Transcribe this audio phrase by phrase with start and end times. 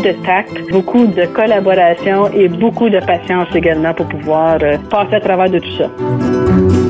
[0.00, 5.20] De tact, beaucoup de collaboration et beaucoup de patience également pour pouvoir euh, passer à
[5.20, 6.89] travers de tout ça.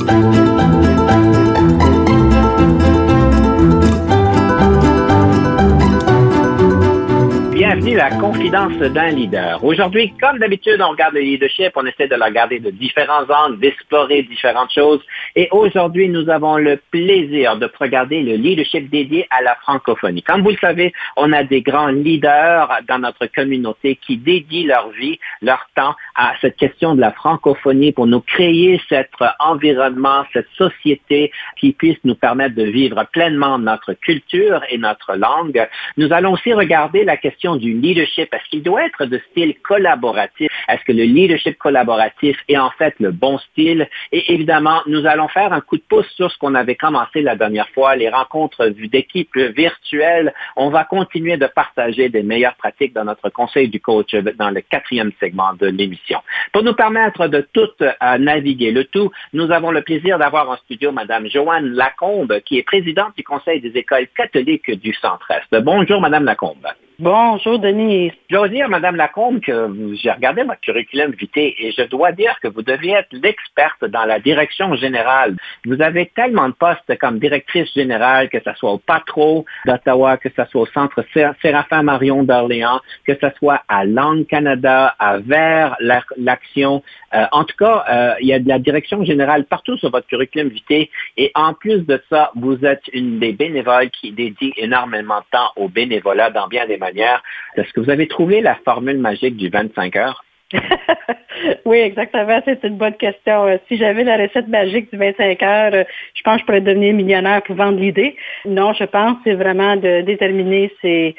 [7.72, 9.62] Bienvenue à la confidence d'un leader.
[9.62, 13.60] Aujourd'hui, comme d'habitude, on regarde le leadership, on essaie de le regarder de différents angles,
[13.60, 15.00] d'explorer différentes choses.
[15.36, 20.20] Et aujourd'hui, nous avons le plaisir de regarder le leadership dédié à la francophonie.
[20.24, 24.90] Comme vous le savez, on a des grands leaders dans notre communauté qui dédient leur
[24.90, 30.48] vie, leur temps à cette question de la francophonie pour nous créer cet environnement, cette
[30.56, 35.68] société qui puisse nous permettre de vivre pleinement notre culture et notre langue.
[35.96, 40.50] Nous allons aussi regarder la question du leadership, est-ce qu'il doit être de style collaboratif?
[40.68, 43.88] Est-ce que le leadership collaboratif est en fait le bon style?
[44.12, 47.36] Et évidemment, nous allons faire un coup de pouce sur ce qu'on avait commencé la
[47.36, 50.34] dernière fois, les rencontres d'équipe virtuelles.
[50.56, 54.60] On va continuer de partager des meilleures pratiques dans notre conseil du coach dans le
[54.60, 56.20] quatrième segment de l'émission.
[56.52, 60.56] Pour nous permettre de tout euh, naviguer le tout, nous avons le plaisir d'avoir en
[60.56, 65.62] studio Madame Joanne Lacombe, qui est présidente du Conseil des écoles catholiques du Centre-Est.
[65.62, 66.66] Bonjour, Madame Lacombe.
[67.00, 68.12] Bonjour, Denis.
[68.28, 72.38] Je dois dire, Madame Lacombe, que j'ai regardé votre curriculum vitae et je dois dire
[72.42, 75.34] que vous deviez être l'experte dans la direction générale.
[75.64, 80.28] Vous avez tellement de postes comme directrice générale, que ce soit au Patro d'Ottawa, que
[80.28, 81.02] ce soit au Centre
[81.40, 86.82] Séraphin Marion d'Orléans, que ce soit à Langue Canada, à Vers l'Action.
[87.14, 90.06] Euh, en tout cas, euh, il y a de la direction générale partout sur votre
[90.06, 95.20] curriculum vitae et en plus de ça, vous êtes une des bénévoles qui dédie énormément
[95.20, 99.36] de temps au bénévolat dans bien des est-ce que vous avez trouvé la formule magique
[99.36, 100.24] du 25 heures?
[101.64, 102.40] oui, exactement.
[102.44, 103.46] C'est une bonne question.
[103.46, 105.84] Euh, si j'avais la recette magique du 25 heures, euh,
[106.14, 108.16] je pense que je pourrais devenir millionnaire pour vendre l'idée.
[108.44, 111.14] Non, je pense que c'est vraiment de déterminer ses,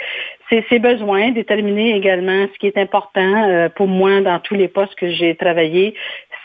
[0.50, 4.96] ses, besoins, déterminer également ce qui est important euh, pour moi dans tous les postes
[4.96, 5.96] que j'ai travaillé,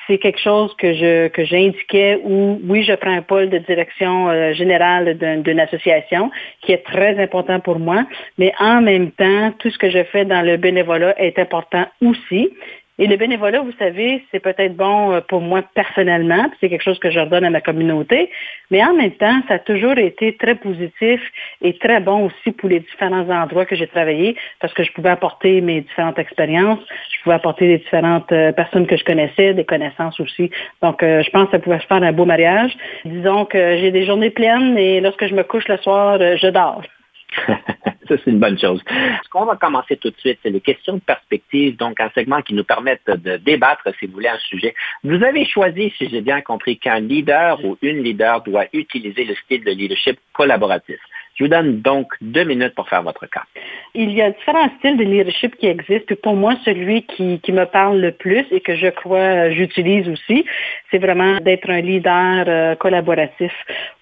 [0.06, 4.28] c'est quelque chose que je que j'indiquais où oui, je prends un pôle de direction
[4.28, 6.30] euh, générale d'une association
[6.62, 8.06] qui est très important pour moi,
[8.38, 12.50] mais en même temps, tout ce que je fais dans le bénévolat est important aussi.
[12.98, 16.98] Et le bénévolat, vous savez, c'est peut-être bon euh, pour moi personnellement, c'est quelque chose
[16.98, 18.30] que je redonne à ma communauté,
[18.70, 21.20] mais en même temps, ça a toujours été très positif
[21.60, 25.10] et très bon aussi pour les différents endroits que j'ai travaillé, parce que je pouvais
[25.10, 26.80] apporter mes différentes expériences,
[27.10, 30.50] je pouvais apporter les différentes euh, personnes que je connaissais, des connaissances aussi.
[30.80, 32.72] Donc, euh, je pense que ça pouvait se faire un beau mariage.
[33.04, 36.82] Disons que j'ai des journées pleines et lorsque je me couche le soir, je dors.
[38.08, 38.80] Ça, c'est une bonne chose.
[38.88, 42.40] Ce qu'on va commencer tout de suite, c'est les questions de perspective, donc un segment
[42.40, 44.74] qui nous permet de débattre, si vous voulez, un sujet.
[45.02, 49.34] Vous avez choisi, si j'ai bien compris, qu'un leader ou une leader doit utiliser le
[49.34, 50.98] style de leadership collaboratif.
[51.36, 53.42] Je vous donne donc deux minutes pour faire votre cas.
[53.94, 56.14] Il y a différents styles de leadership qui existent.
[56.22, 60.46] pour moi, celui qui, qui me parle le plus et que je crois j'utilise aussi,
[60.90, 63.52] c'est vraiment d'être un leader euh, collaboratif.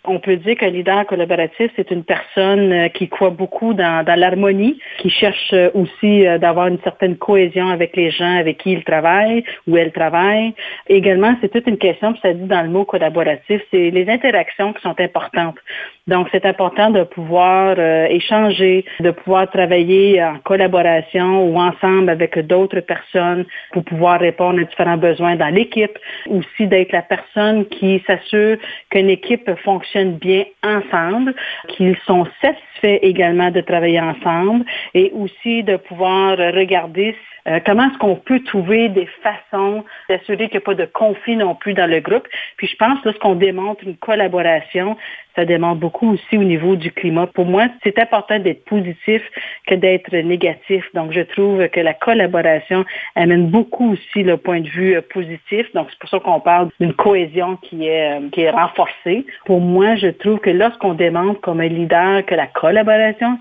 [0.05, 4.19] On peut dire qu'un leader collaboratif, c'est une personne euh, qui croit beaucoup dans, dans
[4.19, 8.85] l'harmonie, qui cherche euh, aussi d'avoir une certaine cohésion avec les gens avec qui il
[8.85, 10.55] travaille ou elle travaille.
[10.89, 14.73] Également, c'est toute une question, puis ça dit dans le mot collaboratif, c'est les interactions
[14.73, 15.59] qui sont importantes.
[16.07, 22.39] Donc, c'est important de pouvoir euh, échanger, de pouvoir travailler en collaboration ou ensemble avec
[22.47, 25.99] d'autres personnes pour pouvoir répondre à différents besoins dans l'équipe.
[26.29, 28.59] Aussi d'être la personne qui s'assure
[28.91, 31.35] qu'une équipe fonctionne bien ensemble,
[31.69, 34.65] qu'ils sont satisfaits également de travailler ensemble
[34.95, 37.15] et aussi de pouvoir regarder
[37.47, 41.37] euh, comment est-ce qu'on peut trouver des façons d'assurer qu'il n'y a pas de conflit
[41.37, 42.27] non plus dans le groupe.
[42.57, 44.97] Puis je pense, lorsqu'on démontre une collaboration,
[45.37, 47.27] ça demande beaucoup aussi au niveau du climat.
[47.27, 49.23] Pour moi, c'est important d'être positif
[49.67, 50.85] que d'être négatif.
[50.95, 52.85] Donc, je trouve que la collaboration
[53.17, 55.67] amène beaucoup aussi le point de vue euh, positif.
[55.75, 59.27] Donc, c'est pour ça qu'on parle d'une cohésion qui est, euh, qui est renforcée.
[59.45, 62.74] Pour moi, je trouve que lorsqu'on démontre comme un leader que la collaboration,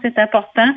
[0.01, 0.73] c'est important,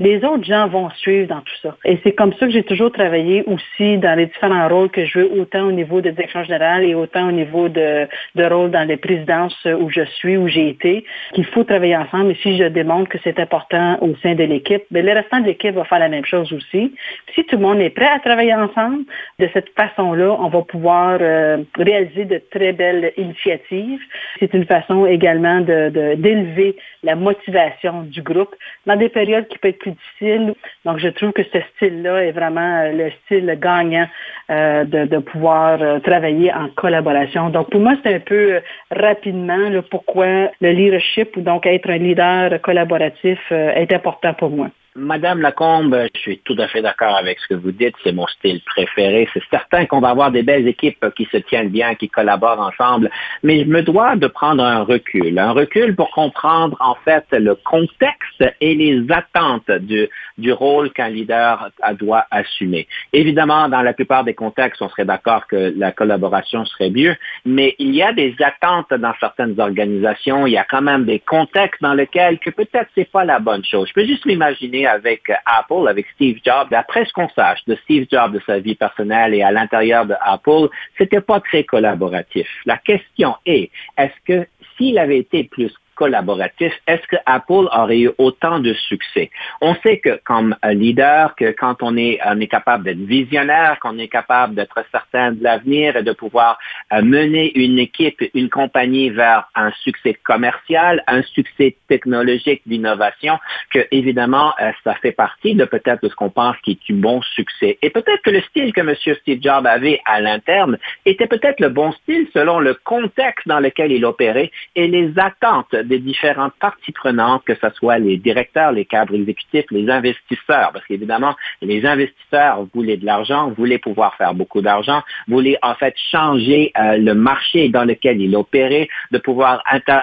[0.00, 1.76] les autres gens vont suivre dans tout ça.
[1.84, 5.18] Et c'est comme ça que j'ai toujours travaillé aussi dans les différents rôles que je
[5.18, 8.88] veux, autant au niveau de direction générale et autant au niveau de, de rôle dans
[8.88, 11.04] les présidences où je suis, où j'ai été,
[11.34, 12.30] qu'il faut travailler ensemble.
[12.30, 15.40] Et si je démontre que c'est important au sein de l'équipe, mais ben, le restant
[15.40, 16.94] de l'équipe va faire la même chose aussi.
[17.34, 19.04] Si tout le monde est prêt à travailler ensemble,
[19.38, 24.00] de cette façon-là, on va pouvoir euh, réaliser de très belles initiatives.
[24.38, 28.54] C'est une façon également d'élever la motivation du groupe
[28.86, 30.54] dans des périodes qui peuvent être plus difficiles.
[30.84, 34.06] Donc, je trouve que ce style-là est vraiment euh, le style gagnant
[34.50, 37.50] euh, de, de, pouvoir travailler en collaboration.
[37.50, 38.60] Donc, pour moi, c'est un peu
[38.90, 44.70] rapidement le pourquoi le leadership ou donc être un leader collaboratif est important pour moi.
[45.00, 47.94] Madame Lacombe, je suis tout à fait d'accord avec ce que vous dites.
[48.04, 49.26] C'est mon style préféré.
[49.32, 53.10] C'est certain qu'on va avoir des belles équipes qui se tiennent bien, qui collaborent ensemble.
[53.42, 55.38] Mais je me dois de prendre un recul.
[55.38, 61.70] Un recul pour comprendre, en fait, le contexte et les attentes du, rôle qu'un leader
[61.98, 62.86] doit assumer.
[63.14, 67.16] Évidemment, dans la plupart des contextes, on serait d'accord que la collaboration serait mieux.
[67.46, 70.46] Mais il y a des attentes dans certaines organisations.
[70.46, 73.64] Il y a quand même des contextes dans lesquels que peut-être c'est pas la bonne
[73.64, 73.88] chose.
[73.88, 78.06] Je peux juste m'imaginer avec Apple, avec Steve Jobs, d'après ce qu'on sache de Steve
[78.10, 82.48] Jobs, de sa vie personnelle et à l'intérieur de Apple, c'était pas très collaboratif.
[82.66, 84.46] La question est, est-ce que
[84.76, 89.30] s'il avait été plus collaboratif, est-ce que Apple aurait eu autant de succès?
[89.60, 93.98] On sait que comme leader, que quand on est, on est capable d'être visionnaire, qu'on
[93.98, 96.58] est capable d'être certain de l'avenir et de pouvoir
[96.94, 103.38] euh, mener une équipe, une compagnie vers un succès commercial, un succès technologique d'innovation,
[103.70, 106.96] que évidemment, euh, ça fait partie de peut-être de ce qu'on pense qui est un
[106.96, 107.78] bon succès.
[107.82, 108.94] Et peut-être que le style que M.
[109.20, 113.92] Steve Jobs avait à l'interne était peut-être le bon style selon le contexte dans lequel
[113.92, 118.84] il opérait et les attentes des différentes parties prenantes, que ce soit les directeurs, les
[118.84, 124.62] cadres exécutifs, les investisseurs, parce qu'évidemment, les investisseurs voulaient de l'argent, voulaient pouvoir faire beaucoup
[124.62, 129.62] d'argent, voulaient en fait changer euh, le marché dans lequel ils opéraient, de pouvoir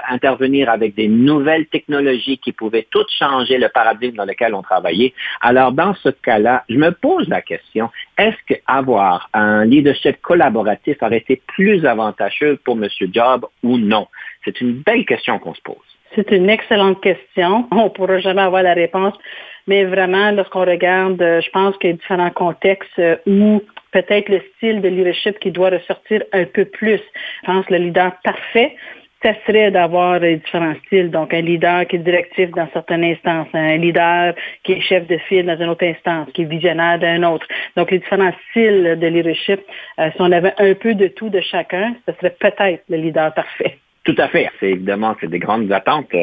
[0.09, 5.13] intervenir avec des nouvelles technologies qui pouvaient toutes changer le paradigme dans lequel on travaillait.
[5.39, 11.23] Alors, dans ce cas-là, je me pose la question, est-ce qu'avoir un leadership collaboratif aurait
[11.25, 12.89] été plus avantageux pour M.
[13.13, 14.07] Job ou non?
[14.47, 15.75] C'est une belle question qu'on se pose.
[16.15, 17.67] C'est une excellente question.
[17.71, 19.13] On ne pourra jamais avoir la réponse.
[19.67, 23.61] Mais vraiment, lorsqu'on regarde, euh, je pense qu'il y a différents contextes euh, où
[23.91, 27.01] peut-être le style de leadership qui doit ressortir un peu plus.
[27.41, 28.77] Je pense que le leader parfait,
[29.21, 31.11] ça serait d'avoir différents styles.
[31.11, 34.33] Donc, un leader qui est directif dans certaines instances, un leader
[34.63, 37.45] qui est chef de file dans une autre instance, qui est visionnaire d'un autre.
[37.75, 39.59] Donc, les différents styles de leadership,
[39.99, 43.33] euh, si on avait un peu de tout de chacun, ce serait peut-être le leader
[43.33, 43.77] parfait.
[44.07, 44.49] Tout à fait.
[44.61, 46.15] C'est évidemment, c'est des grandes attentes.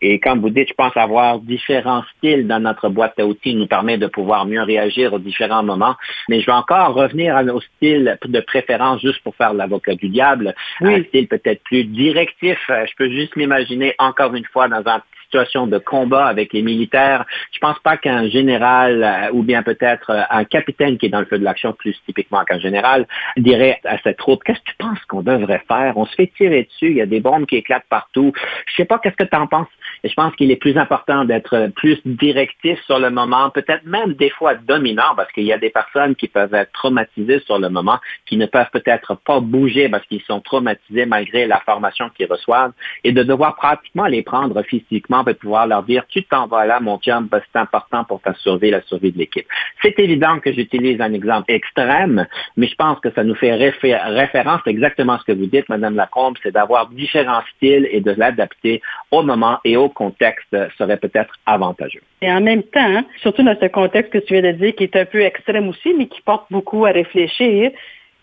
[0.00, 3.66] Et comme vous dites, je pense avoir différents styles dans notre boîte à outils nous
[3.66, 5.96] permet de pouvoir mieux réagir aux différents moments.
[6.28, 10.08] Mais je vais encore revenir à nos styles de préférence juste pour faire l'avocat du
[10.08, 10.54] diable.
[10.82, 12.58] Un style peut-être plus directif.
[12.68, 17.24] Je peux juste m'imaginer encore une fois dans un situation de combat avec les militaires.
[17.52, 21.20] Je pense pas qu'un général euh, ou bien peut-être euh, un capitaine qui est dans
[21.20, 23.06] le feu de l'action plus typiquement qu'un général
[23.38, 25.96] dirait à cette troupe qu'est-ce que tu penses qu'on devrait faire?
[25.96, 28.32] On se fait tirer dessus, il y a des bombes qui éclatent partout.
[28.66, 29.68] Je sais pas qu'est-ce que tu en penses.
[30.04, 34.30] Je pense qu'il est plus important d'être plus directif sur le moment, peut-être même des
[34.30, 37.98] fois dominant, parce qu'il y a des personnes qui peuvent être traumatisées sur le moment,
[38.26, 42.72] qui ne peuvent peut-être pas bouger parce qu'ils sont traumatisés malgré la formation qu'ils reçoivent,
[43.04, 46.80] et de devoir pratiquement les prendre physiquement de pouvoir leur dire, tu t'en vas là,
[46.80, 49.46] mon chum, c'est important pour ta survie, la survie de l'équipe.
[49.82, 54.60] C'est évident que j'utilise un exemple extrême, mais je pense que ça nous fait référence
[54.66, 59.22] exactement ce que vous dites, Madame Lacombe, c'est d'avoir différents styles et de l'adapter au
[59.22, 62.02] moment et au contexte serait peut-être avantageux.
[62.20, 64.96] Et en même temps, surtout dans ce contexte que tu viens de dire, qui est
[64.96, 67.70] un peu extrême aussi, mais qui porte beaucoup à réfléchir,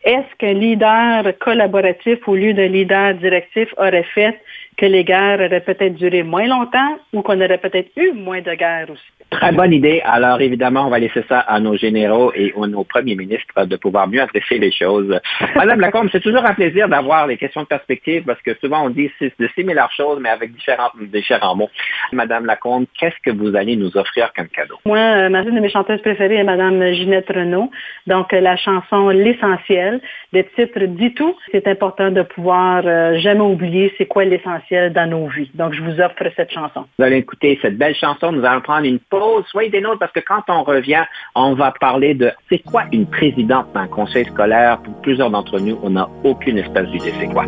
[0.03, 4.39] est-ce qu'un leader collaboratif au lieu d'un leader directif aurait fait
[4.77, 8.53] que les guerres auraient peut-être duré moins longtemps ou qu'on aurait peut-être eu moins de
[8.53, 9.18] guerres aussi?
[9.29, 10.01] Très bonne idée.
[10.05, 13.75] Alors évidemment, on va laisser ça à nos généraux et à nos premiers ministres de
[13.75, 15.19] pouvoir mieux adresser les choses.
[15.55, 18.89] Madame Lacombe, c'est toujours un plaisir d'avoir les questions de perspective parce que souvent on
[18.89, 21.69] dit de similaires choses mais avec différents, différents mots.
[22.11, 24.75] Madame Lacombe, qu'est-ce que vous allez nous offrir comme cadeau?
[24.85, 27.71] Moi, euh, ma une de mes chanteuses préférées est Madame Ginette Renault.
[28.07, 30.01] Donc la chanson L'essentiel.
[30.33, 31.35] Le titre dit tout.
[31.51, 35.49] C'est important de pouvoir euh, jamais oublier c'est quoi l'essentiel dans nos vies.
[35.53, 36.85] Donc, je vous offre cette chanson.
[36.97, 38.31] Vous allez écouter cette belle chanson.
[38.31, 41.03] Nous allons prendre une pause soyez des nôtres, parce que quand on revient,
[41.35, 44.79] on va parler de c'est quoi une présidente d'un conseil scolaire.
[44.81, 47.45] Pour plusieurs d'entre nous, on n'a aucune espèce d'idée c'est quoi.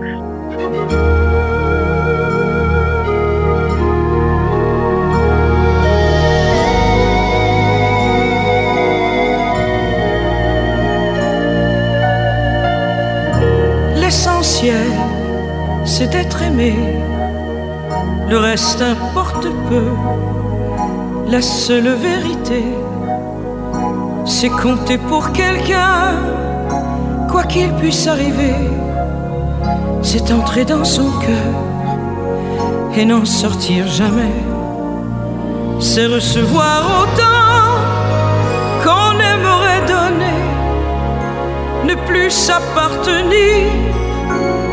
[13.95, 14.75] L'essentiel,
[15.85, 16.73] c'est d'être aimé.
[18.29, 20.40] Le reste importe peu.
[21.31, 22.61] La seule vérité,
[24.25, 26.11] c'est compter pour quelqu'un,
[27.29, 28.53] quoi qu'il puisse arriver.
[30.01, 31.53] C'est entrer dans son cœur
[32.97, 34.35] et n'en sortir jamais.
[35.79, 37.79] C'est recevoir autant
[38.83, 40.41] qu'on aimerait donner,
[41.85, 43.71] ne plus s'appartenir,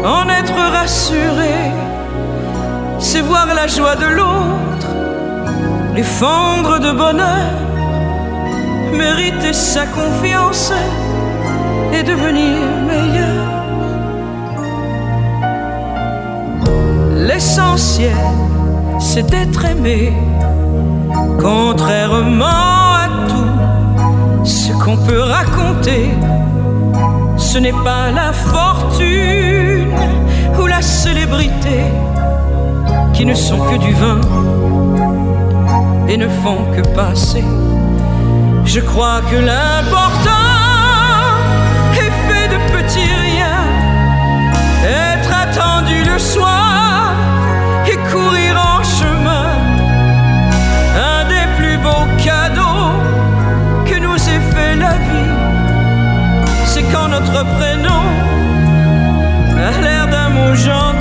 [0.04, 1.54] en être rassuré.
[2.98, 4.67] C'est voir la joie de l'autre,
[5.98, 7.54] les de bonheur,
[8.92, 10.72] mériter sa confiance
[11.92, 13.46] et devenir meilleur.
[17.26, 18.14] L'essentiel,
[19.00, 20.12] c'est d'être aimé,
[21.40, 26.10] contrairement à tout ce qu'on peut raconter.
[27.36, 29.90] Ce n'est pas la fortune
[30.60, 31.80] ou la célébrité
[33.14, 34.20] qui ne sont que du vin
[36.08, 37.44] et ne font que passer.
[38.64, 40.30] Je crois que l'important
[41.94, 43.66] est fait de petits riens,
[44.84, 47.12] être attendu le soir
[47.86, 49.48] et courir en chemin.
[51.12, 52.92] Un des plus beaux cadeaux
[53.86, 55.34] que nous ait fait la vie,
[56.66, 58.04] c'est quand notre prénom
[59.68, 60.97] a l'air d'un mot gentil.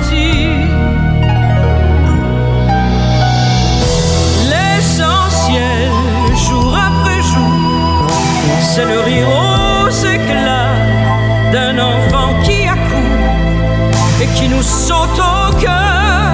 [8.78, 10.76] C'est le rire aux éclats
[11.52, 13.34] d'un enfant qui accourt
[14.22, 16.28] et qui nous saute au cœur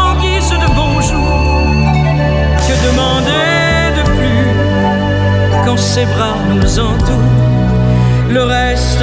[0.00, 1.34] en guise de bonjour.
[2.66, 4.46] Que demander de plus
[5.64, 7.40] quand ses bras nous entourent
[8.28, 9.02] Le reste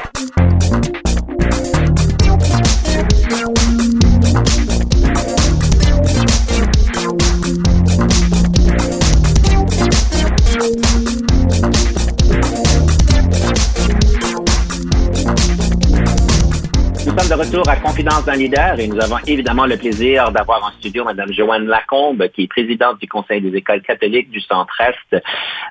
[17.41, 21.33] retour à Confidence d'un leader et nous avons évidemment le plaisir d'avoir en studio Mme
[21.33, 25.23] Joanne Lacombe, qui est présidente du Conseil des écoles catholiques du Centre-Est.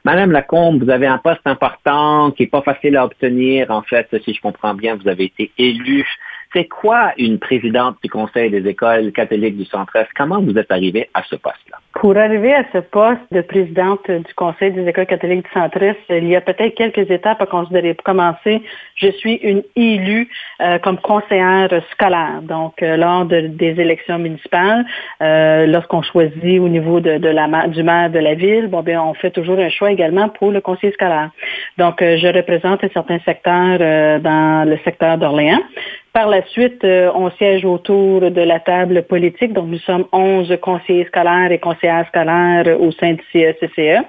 [0.05, 3.71] Madame Lacombe, vous avez un poste important qui n'est pas facile à obtenir.
[3.71, 6.09] En fait, si je comprends bien, vous avez été élue.
[6.53, 10.09] C'est quoi une présidente du Conseil des écoles catholiques du Centre-Est?
[10.17, 11.77] Comment vous êtes arrivée à ce poste-là?
[11.95, 16.27] Pour arriver à ce poste de présidente du Conseil des écoles catholiques du Centre-Est, il
[16.27, 17.95] y a peut-être quelques étapes à considérer.
[17.95, 18.63] Pour commencer,
[18.97, 20.29] je suis une élue
[20.61, 22.43] euh, comme conseillère scolaire.
[22.43, 24.85] Donc, euh, lors de- des élections municipales,
[25.23, 29.59] euh, lorsqu'on choisit au niveau du maire de la ville, bon, bien, on fait toujours
[29.59, 31.31] un choix également pour le conseiller scolaire.
[31.79, 33.79] Donc, je représente un certain secteur
[34.21, 35.63] dans le secteur d'Orléans.
[36.13, 39.53] Par la suite, euh, on siège autour de la table politique.
[39.53, 44.03] Donc, nous sommes 11 conseillers scolaires et conseillères scolaires au sein du CECCE.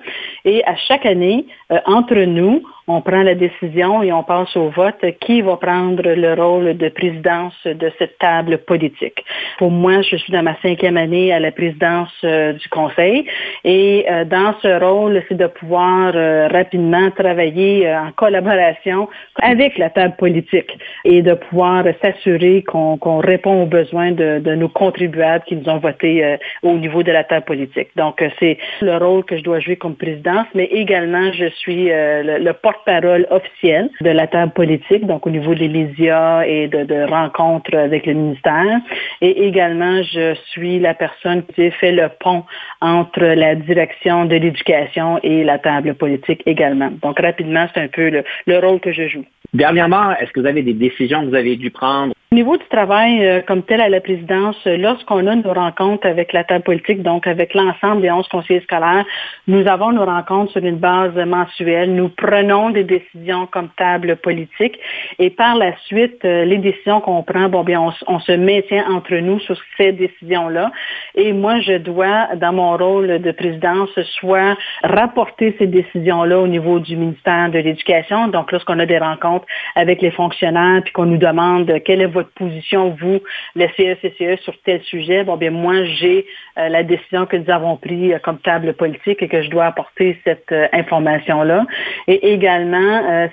[0.46, 4.70] Et à chaque année, euh, entre nous, on prend la décision et on passe au
[4.70, 9.24] vote qui va prendre le rôle de présidence de cette table politique.
[9.58, 13.26] Pour moi, je suis dans ma cinquième année à la présidence euh, du conseil
[13.64, 19.08] et euh, dans ce rôle, c'est de pouvoir euh, rapidement travailler en collaboration
[19.42, 25.44] avec la table politique et de pouvoir s'assurer qu'on répond aux besoins de, nos contribuables
[25.46, 27.90] qui nous ont voté euh, au niveau de la table politique.
[27.96, 32.40] Donc, c'est le rôle que je dois jouer comme présidence, mais également, je suis le,
[32.40, 37.10] le porte-parole officielle de la table politique, donc au niveau des médias et de, de
[37.10, 38.80] rencontres avec le ministère.
[39.22, 42.44] Et également, je suis la personne qui fait le pont
[42.82, 46.92] entre la direction de l'éducation et la table politique également.
[47.02, 49.26] Donc rapidement, c'est un peu le, le rôle que je joue.
[49.54, 52.14] Dernièrement, est-ce que vous avez des décisions que vous avez dû prendre?
[52.32, 56.32] Au niveau du travail euh, comme tel à la présidence, lorsqu'on a nos rencontres avec
[56.32, 59.04] la table politique, donc avec l'ensemble des 11 conseillers scolaires,
[59.48, 61.94] nous avons nos rencontres sur une base mensuelle.
[61.94, 64.80] Nous prenons des décisions comme table politique
[65.20, 69.16] et par la suite, euh, les décisions qu'on prend, bon bien, on, se maintient entre
[69.16, 70.72] nous sur ces décisions-là.
[71.16, 73.90] Et moi, je dois, dans mon rôle de présidence,
[74.20, 78.28] soit rapporter ces décisions-là au niveau du ministère de l'Éducation.
[78.28, 82.32] Donc, lorsqu'on a des rencontres avec les fonctionnaires, puis qu'on nous demande quelle est votre
[82.34, 83.20] position, vous,
[83.56, 86.26] le CSCE, e, sur tel sujet, bon, bien, moi, j'ai
[86.58, 89.66] euh, la décision que nous avons prise euh, comme table politique et que je dois
[89.66, 91.66] apporter cette information-là.
[92.08, 92.51] Et également,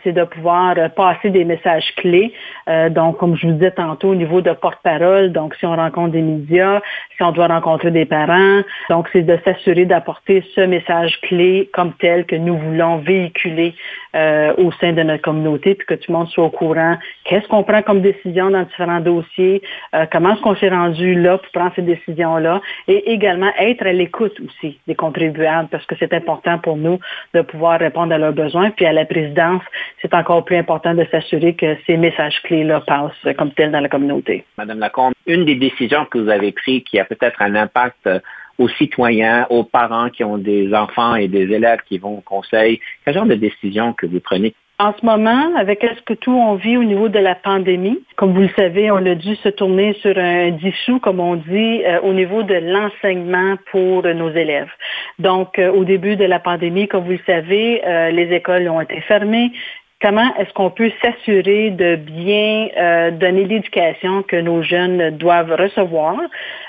[0.05, 2.33] c'est de pouvoir passer des messages clés.
[2.91, 6.23] donc, comme je vous disais tantôt, au niveau de porte-parole, donc si on rencontre des
[6.23, 6.81] médias,
[7.17, 8.61] si on doit rencontrer des parents,
[8.91, 13.75] donc c'est de s'assurer d'apporter ce message clé comme tel que nous voulons véhiculer
[14.15, 16.97] au sein de notre communauté, puis que tout le monde soit au courant.
[17.25, 19.63] Qu'est-ce qu'on prend comme décision dans différents dossiers,
[20.11, 24.39] comment est-ce qu'on s'est rendu là pour prendre ces décisions-là, et également être à l'écoute
[24.41, 26.99] aussi des contribuables parce que c'est important pour nous
[27.35, 28.71] de pouvoir répondre à leurs besoins.
[28.71, 29.63] Puis à la présidence,
[30.01, 33.89] c'est encore plus important de s'assurer que ces messages clés-là passent comme tels dans la
[33.89, 34.45] communauté.
[34.57, 38.09] Madame Lacombe, une des décisions que vous avez prises qui a peut-être un impact
[38.59, 42.81] aux citoyens, aux parents qui ont des enfants et des élèves qui vont au conseil,
[43.05, 44.55] quel genre de décision que vous prenez?
[44.81, 48.33] En ce moment, avec ce que tout on vit au niveau de la pandémie, comme
[48.33, 52.01] vous le savez, on a dû se tourner sur un dissous, comme on dit, euh,
[52.03, 54.71] au niveau de l'enseignement pour nos élèves.
[55.19, 58.81] Donc, euh, au début de la pandémie, comme vous le savez, euh, les écoles ont
[58.81, 59.51] été fermées,
[60.01, 66.17] comment est-ce qu'on peut s'assurer de bien euh, donner l'éducation que nos jeunes doivent recevoir?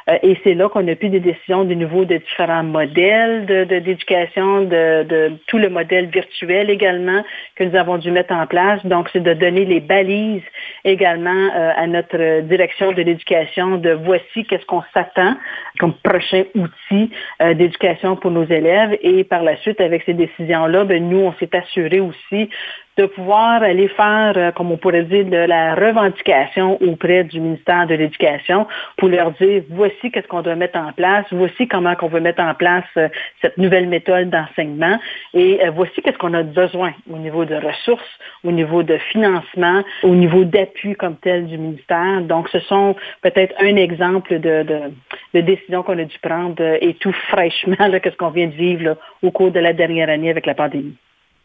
[0.10, 4.64] Euh, et c'est là qu'on a pris des décisions du niveau de différents modèles d'éducation,
[4.64, 7.24] de, de, tout le modèle virtuel également
[7.56, 8.84] que nous avons dû mettre en place.
[8.86, 10.42] Donc, c'est de donner les balises
[10.84, 15.36] également euh, à notre direction de l'éducation de voici qu'est-ce qu'on s'attend
[15.80, 18.98] comme prochain outil d'éducation pour nos élèves.
[19.02, 22.50] Et par la suite, avec ces décisions-là, ben, nous, on s'est assuré aussi
[23.00, 27.88] de pouvoir aller faire, euh, comme on pourrait dire, de la revendication auprès du ministère
[27.88, 32.10] de l'Éducation pour leur dire voici qu'est-ce qu'on doit mettre en place, voici comment qu'on
[32.10, 33.08] veut mettre en place euh,
[33.42, 35.00] cette nouvelle méthode d'enseignement
[35.34, 39.82] et euh, voici qu'est-ce qu'on a besoin au niveau de ressources, au niveau de financement,
[40.04, 42.22] au niveau d'appui comme tel du ministère.
[42.24, 44.66] Donc, ce sont peut-être un exemple de,
[45.34, 49.52] décision qu'on a dû prendre et tout fraîchement, qu'est-ce qu'on vient de vivre au cours
[49.52, 50.98] de la dernière année avec la pandémie.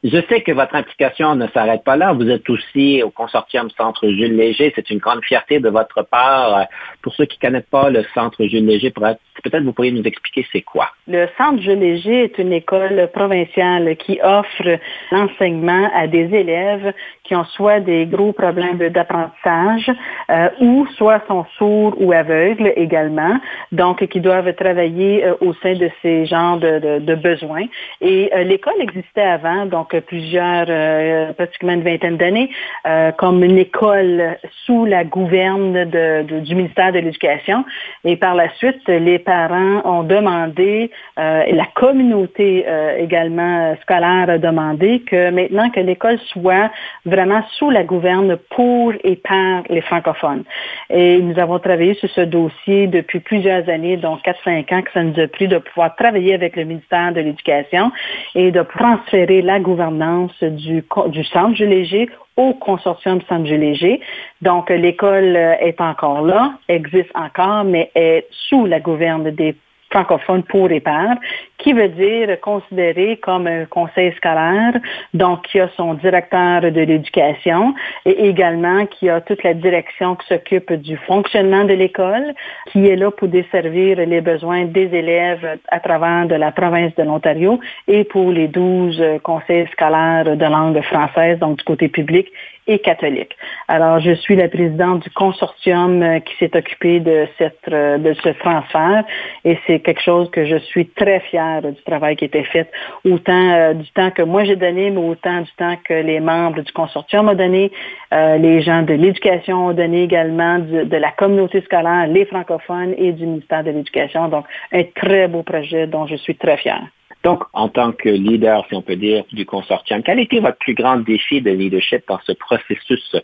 [0.04, 2.12] Je sais que votre implication ne s'arrête pas là.
[2.12, 4.70] Vous êtes aussi au consortium Centre Jules Léger.
[4.76, 6.66] C'est une grande fierté de votre part.
[7.00, 8.92] Pour ceux qui ne connaissent pas le Centre Jules Léger,
[9.42, 10.88] peut-être vous pourriez nous expliquer c'est quoi.
[11.08, 14.78] Le Centre Léger est une école provinciale qui offre
[15.10, 16.92] l'enseignement à des élèves
[17.24, 19.90] qui ont soit des gros problèmes d'apprentissage
[20.30, 23.38] euh, ou soit sont sourds ou aveugles également,
[23.72, 27.64] donc qui doivent travailler euh, au sein de ces genres de, de, besoins.
[28.00, 32.50] Et euh, l'école existait avant, donc plusieurs, euh, pratiquement une vingtaine d'années,
[32.86, 37.64] euh, comme une école sous la gouverne de, de, du ministère de l'Éducation.
[38.04, 42.64] Et par la suite, les parents ont demandé, et la communauté
[42.98, 46.70] également scolaire a demandé que maintenant que l'école soit
[47.04, 50.44] vraiment sous la gouverne pour et par les francophones.
[50.90, 55.02] Et nous avons travaillé sur ce dossier depuis plusieurs années, donc 4-5 ans que ça
[55.02, 57.90] nous a pris de pouvoir travailler avec le ministère de l'Éducation
[58.34, 64.00] et de transférer la gouvernance du, du Centre Léger au consortium Centre Léger.
[64.42, 69.54] Donc, l'école est encore là, existe encore, mais est sous la gouverne des
[69.94, 71.16] francophone pour et par,
[71.59, 74.74] qui veut dire considéré comme un conseil scolaire,
[75.14, 80.26] donc qui a son directeur de l'éducation et également qui a toute la direction qui
[80.26, 82.35] s'occupe du fonctionnement de l'école,
[82.70, 87.04] qui est là pour desservir les besoins des élèves à travers de la province de
[87.04, 92.26] l'Ontario et pour les 12 conseils scolaires de langue française, donc du côté public
[92.66, 93.37] et catholique.
[93.68, 98.14] Alors, je suis la présidente du consortium euh, qui s'est occupé de, cette, euh, de
[98.14, 99.05] ce transfert
[99.44, 102.70] et c'est quelque chose que je suis très fière du travail qui a été fait,
[103.05, 106.62] autant euh, du temps que moi j'ai donné, mais autant du temps que les membres
[106.62, 107.70] du consortium ont donné,
[108.12, 113.27] les gens de l'éducation ont donné également, de la communauté scolaire, les francophones et du
[113.27, 114.29] ministère de l'Éducation.
[114.29, 116.85] Donc, un très beau projet dont je suis très fière.
[117.24, 120.74] Donc, en tant que leader, si on peut dire, du consortium, quel était votre plus
[120.74, 123.16] grand défi de leadership dans ce processus?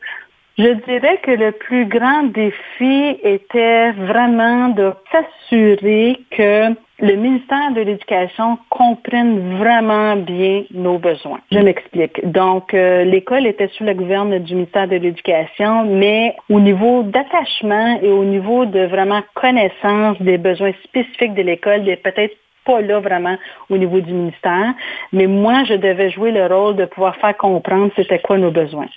[0.59, 7.81] Je dirais que le plus grand défi était vraiment de s'assurer que le ministère de
[7.81, 11.41] l'Éducation comprenne vraiment bien nos besoins.
[11.51, 12.21] Je m'explique.
[12.31, 17.99] Donc, euh, l'école était sous la gouverne du ministère de l'Éducation, mais au niveau d'attachement
[18.03, 22.37] et au niveau de vraiment connaissance des besoins spécifiques de l'école, peut-être
[22.71, 23.37] pas là vraiment
[23.69, 24.75] au niveau du ministère,
[25.13, 28.89] mais moi, je devais jouer le rôle de pouvoir faire comprendre c'était quoi nos besoins.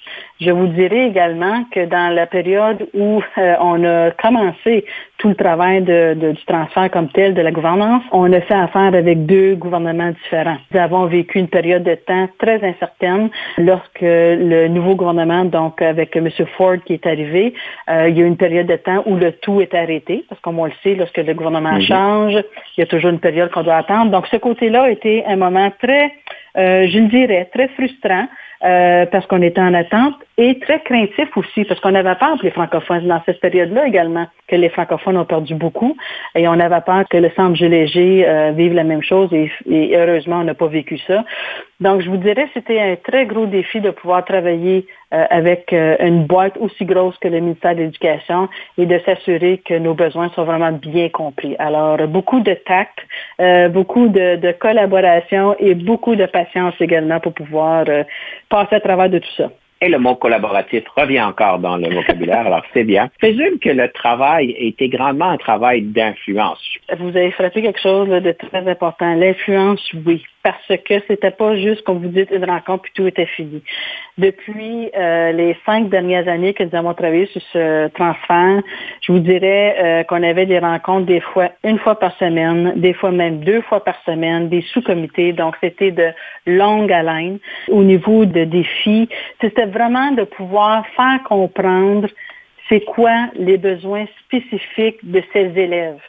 [0.42, 4.86] Je vous dirais également que dans la période où euh, on a commencé
[5.18, 8.94] tout le travail de, du transfert comme tel de la gouvernance, on a fait affaire
[8.94, 10.58] avec deux gouvernements différents.
[10.72, 16.16] Nous avons vécu une période de temps très incertaine lorsque le nouveau gouvernement, donc avec
[16.16, 16.30] M.
[16.58, 17.54] Ford qui est arrivé,
[17.90, 20.42] euh, il y a eu une période de temps où le tout est arrêté, parce
[20.42, 22.34] qu'on le sait, lorsque le gouvernement change,
[22.76, 24.12] il y a toujours une période qu'on doit attendre.
[24.12, 26.14] Donc ce côté-là a été un moment très,
[26.58, 28.28] euh, je le dirais, très frustrant
[28.64, 32.44] euh, parce qu'on était en attente et très craintif aussi parce qu'on avait peur pour
[32.44, 35.96] les francophones dans cette période-là également que les francophones ont perdu beaucoup
[36.34, 39.52] et on avait peur que le centre Léger euh, vive la même chose et,
[39.96, 41.24] heureusement on n'a pas vécu ça.
[41.80, 46.26] Donc je vous dirais c'était un très gros défi de pouvoir travailler euh, avec une
[46.26, 50.46] boîte aussi grosse que le ministère de l'Éducation et de s'assurer que nos besoins sont
[50.46, 51.56] vraiment bien compris.
[51.60, 52.98] Alors beaucoup de tact,
[53.72, 57.86] beaucoup de, de, collaboration et beaucoup de patience également pour pouvoir
[58.50, 59.50] passer à travers de tout ça.
[59.84, 63.10] Et le mot collaboratif revient encore dans le vocabulaire, alors c'est bien.
[63.16, 66.64] Je présume que le travail était grandement un travail d'influence.
[67.00, 69.14] Vous avez frappé quelque chose de très important.
[69.16, 73.26] L'influence, oui parce que c'était pas juste, comme vous dites, une rencontre puis tout était
[73.26, 73.64] fini.
[74.18, 78.62] Depuis euh, les cinq dernières années que nous avons travaillé sur ce transfert,
[79.02, 82.94] je vous dirais euh, qu'on avait des rencontres des fois une fois par semaine, des
[82.94, 85.32] fois même deux fois par semaine, des sous-comités.
[85.32, 86.10] Donc, c'était de
[86.46, 87.40] longue haleine.
[87.70, 89.08] Au niveau de défis,
[89.40, 92.10] c'était vraiment de pouvoir faire comprendre
[92.68, 96.00] c'est quoi les besoins spécifiques de ces élèves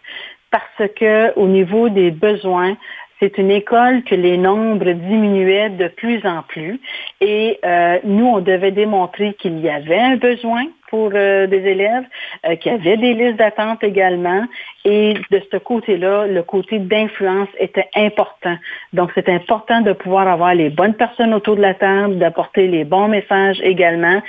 [0.51, 2.77] parce que au niveau des besoins,
[3.25, 6.79] c'est une école que les nombres diminuaient de plus en plus
[7.23, 12.05] et euh, nous, on devait démontrer qu'il y avait un besoin pour euh, des élèves,
[12.47, 14.45] euh, qu'il y avait des listes d'attente également
[14.85, 18.57] et de ce côté-là, le côté d'influence était important.
[18.93, 22.85] Donc, c'est important de pouvoir avoir les bonnes personnes autour de la table, d'apporter les
[22.85, 24.21] bons messages également,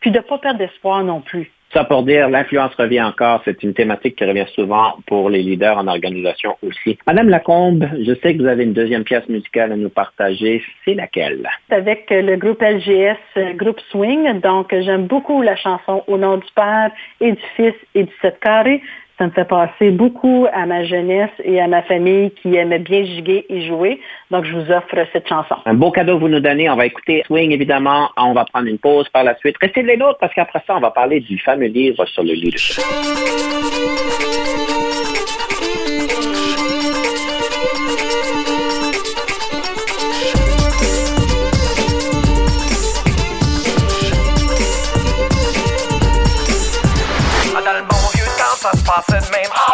[0.00, 1.52] puis de ne pas perdre d'espoir non plus.
[1.74, 3.42] Ça pour dire, l'influence revient encore.
[3.44, 6.96] C'est une thématique qui revient souvent pour les leaders en organisation aussi.
[7.04, 10.62] Madame Lacombe, je sais que vous avez une deuxième pièce musicale à nous partager.
[10.84, 11.48] C'est laquelle?
[11.70, 14.40] Avec le groupe LGS, groupe Swing.
[14.40, 18.38] Donc, j'aime beaucoup la chanson Au nom du Père et du Fils et du Sept
[18.38, 18.80] Carré.
[19.18, 23.04] Ça me fait passer beaucoup à ma jeunesse et à ma famille qui aimait bien
[23.04, 24.00] giguer et jouer.
[24.32, 25.54] Donc, je vous offre cette chanson.
[25.66, 26.68] Un beau cadeau que vous nous donnez.
[26.68, 28.10] On va écouter Swing, évidemment.
[28.16, 29.56] On va prendre une pause par la suite.
[29.60, 32.82] Restez les nôtres parce qu'après ça, on va parler du fameux livre sur le leadership.
[49.32, 49.50] Même.
[49.54, 49.73] Ah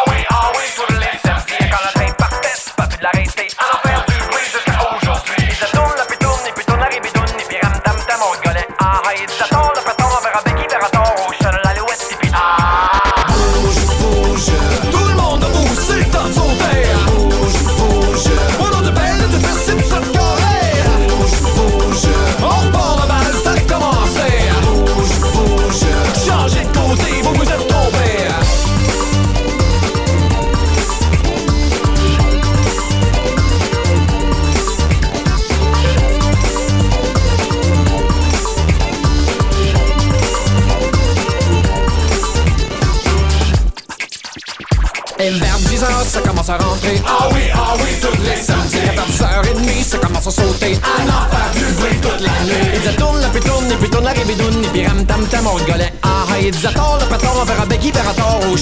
[55.41, 55.93] ram tam tam, on rigolait.
[56.01, 58.55] Ah, ah, et dit à tort, le patron, on verra Becky, vers à tort, au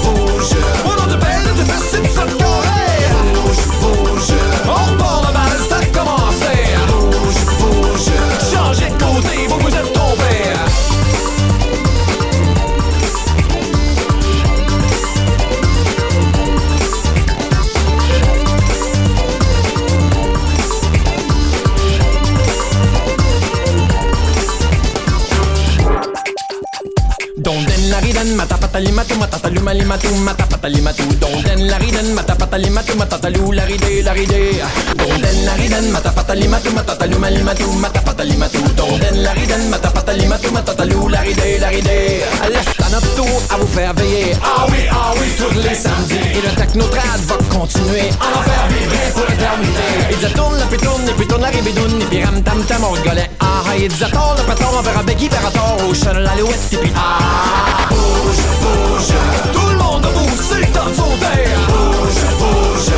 [0.02, 0.56] Bouge,
[0.96, 2.51] nom de belle, de
[28.72, 34.12] Natalie Mata matatalu malimatu, matapatali matu, donden la riden, matapatali matu, matatalu la ride, la
[34.12, 34.60] ride.
[34.92, 41.08] Donden la riden, matapatali matu, matatalu malimatu, matapatali matu, donden la riden, matapatali matu, matatalu
[41.08, 42.28] la ride, la ride.
[42.52, 44.36] Laisse ta tout à vous faire veiller.
[44.44, 46.36] Ah oui, ah oui, tous les samedis.
[46.36, 49.88] Et le technotrad va continuer à en faire vibrer pour l'éternité.
[50.10, 52.62] Et ça tourne, la puis tourne, et puis tourne la ribidoune, et puis ram tam
[52.64, 53.30] tam, on rigolait.
[53.40, 56.76] Ah, et ça tourne, le paton, on verra Becky, verra tort, au chat, l'alouette, et
[56.76, 57.88] puis ah.
[57.88, 59.21] Bouge, bouge,
[59.52, 60.06] tout le monde
[60.60, 61.44] le temps de sauter.
[61.68, 62.92] Bouge, bouge,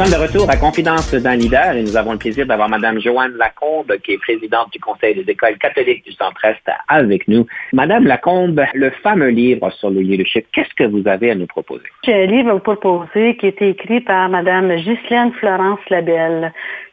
[0.00, 3.34] sommes de retour à Confidence d'un leader et nous avons le plaisir d'avoir Madame Joanne
[3.36, 7.46] Lacombe, qui est présidente du Conseil des écoles catholiques du Centre-Est, avec nous.
[7.74, 11.84] Madame Lacombe, le fameux livre sur le leadership, qu'est-ce que vous avez à nous proposer?
[12.04, 16.50] J'ai un livre à vous proposer qui a été écrit par Madame Ghislaine Florence Labelle.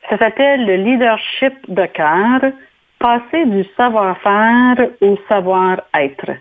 [0.10, 2.52] Ça s'appelle Le leadership de cœur,
[3.00, 6.32] passer du savoir-faire au savoir-être.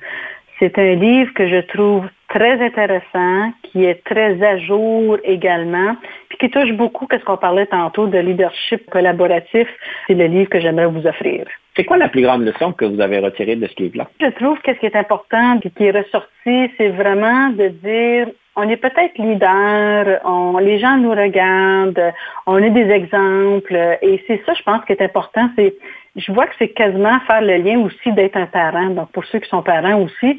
[0.58, 5.96] C'est un livre que je trouve très intéressant, qui est très à jour également,
[6.28, 9.68] puis qui touche beaucoup à ce qu'on parlait tantôt de leadership collaboratif.
[10.06, 11.46] C'est le livre que j'aimerais vous offrir.
[11.76, 14.08] C'est quoi la plus grande leçon que vous avez retirée de ce livre-là?
[14.20, 18.28] Je trouve que ce qui est important et qui est ressorti, c'est vraiment de dire
[18.56, 22.14] on est peut-être leader, on, les gens nous regardent,
[22.46, 25.50] on a des exemples, et c'est ça, je pense, qui est important.
[25.56, 25.76] C'est,
[26.16, 28.86] je vois que c'est quasiment faire le lien aussi d'être un parent.
[28.90, 30.38] Donc, pour ceux qui sont parents aussi,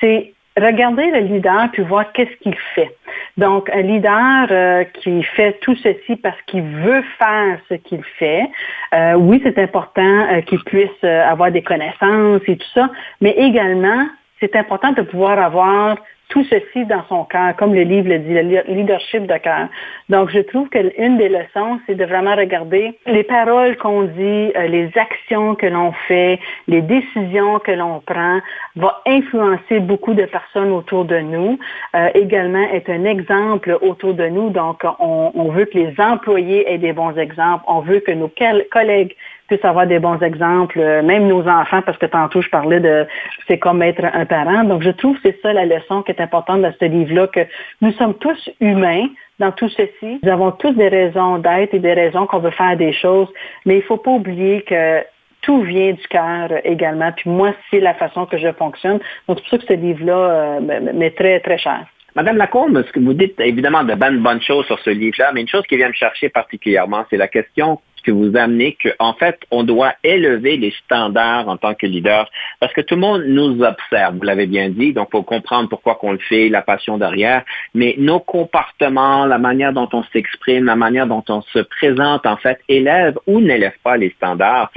[0.00, 2.94] c'est regarder le leader puis voir qu'est-ce qu'il fait.
[3.36, 8.48] Donc, un leader euh, qui fait tout ceci parce qu'il veut faire ce qu'il fait,
[8.94, 13.30] euh, oui, c'est important euh, qu'il puisse euh, avoir des connaissances et tout ça, mais
[13.30, 14.06] également,
[14.40, 15.96] c'est important de pouvoir avoir
[16.28, 19.68] tout ceci dans son cœur, comme le livre le dit, le leadership de cœur.
[20.08, 24.66] Donc, je trouve qu'une des leçons, c'est de vraiment regarder les paroles qu'on dit, euh,
[24.68, 28.40] les actions que l'on fait, les décisions que l'on prend,
[28.76, 31.58] va influencer beaucoup de personnes autour de nous.
[31.94, 34.50] Euh, également, être un exemple autour de nous.
[34.50, 37.64] Donc, on, on veut que les employés aient des bons exemples.
[37.66, 38.30] On veut que nos
[38.70, 39.14] collègues
[39.48, 43.06] puissent avoir des bons exemples, euh, même nos enfants, parce que tantôt je parlais de
[43.48, 44.64] c'est comme être un parent.
[44.64, 47.40] Donc je trouve que c'est ça la leçon qui est importante dans ce livre-là, que
[47.80, 49.08] nous sommes tous humains
[49.38, 50.20] dans tout ceci.
[50.22, 53.28] Nous avons tous des raisons d'être et des raisons qu'on veut faire des choses,
[53.64, 55.02] mais il ne faut pas oublier que
[55.42, 57.12] tout vient du cœur également.
[57.12, 58.98] Puis moi, c'est la façon que je fonctionne.
[59.26, 60.60] Donc c'est pour ça que ce livre-là euh,
[60.92, 61.86] m'est très, très cher.
[62.16, 65.48] Madame Lacombe, que vous dites évidemment de bonnes, bonnes choses sur ce livre-là, mais une
[65.48, 69.62] chose qui vient me chercher particulièrement, c'est la question que vous amenez qu'en fait, on
[69.62, 72.30] doit élever les standards en tant que leader
[72.60, 75.68] parce que tout le monde nous observe, vous l'avez bien dit, donc il faut comprendre
[75.68, 80.64] pourquoi qu'on le fait, la passion derrière, mais nos comportements, la manière dont on s'exprime,
[80.64, 84.70] la manière dont on se présente, en fait, élève ou n'élève pas les standards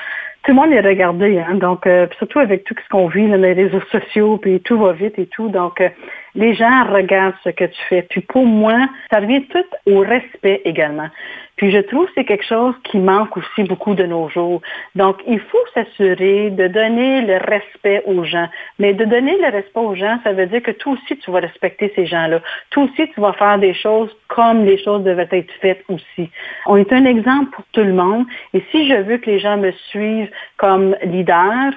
[0.44, 3.54] tout le monde est regardé, hein, donc euh, surtout avec tout ce qu'on vit les
[3.54, 5.50] réseaux sociaux, puis tout va vite et tout.
[5.50, 5.90] Donc, euh,
[6.36, 8.04] Les gens regardent ce que tu fais.
[8.04, 11.10] Puis pour moi, ça revient tout au respect également.
[11.62, 14.64] Puis je trouve que c'est quelque chose qui manque aussi beaucoup de nos jours.
[14.96, 18.48] Donc, il faut s'assurer de donner le respect aux gens.
[18.80, 21.40] Mais de donner le respect aux gens, ça veut dire que toi aussi, tu vas
[21.40, 22.40] respecter ces gens-là.
[22.72, 26.32] Toi aussi, tu vas faire des choses comme les choses devaient être faites aussi.
[26.66, 28.26] On est un exemple pour tout le monde.
[28.56, 31.74] Et si je veux que les gens me suivent comme leader,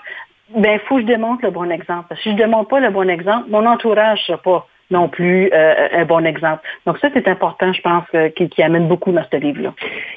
[0.57, 2.14] ben, faut que je démontre le bon exemple.
[2.22, 5.50] Si je ne démontre pas le bon exemple, mon entourage ne sera pas non plus
[5.52, 6.62] euh, un bon exemple.
[6.87, 9.72] Donc ça, c'est important, je pense, euh, qui, amène beaucoup dans ce livre-là.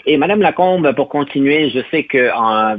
[0.05, 2.29] Et Madame Lacombe, pour continuer, je sais que